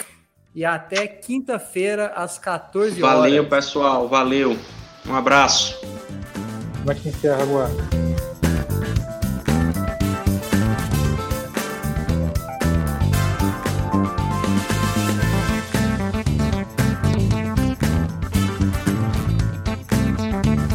e 0.54 0.64
até 0.64 1.08
quinta-feira 1.08 2.08
às 2.16 2.38
14 2.38 3.02
horas. 3.02 3.20
Valeu, 3.20 3.48
pessoal. 3.48 4.08
Valeu. 4.08 4.56
Um 5.08 5.16
abraço. 5.16 5.80
Como 6.80 6.92
é 6.92 6.96
que 6.96 7.10
encerra 7.10 7.42
agora? 7.42 8.11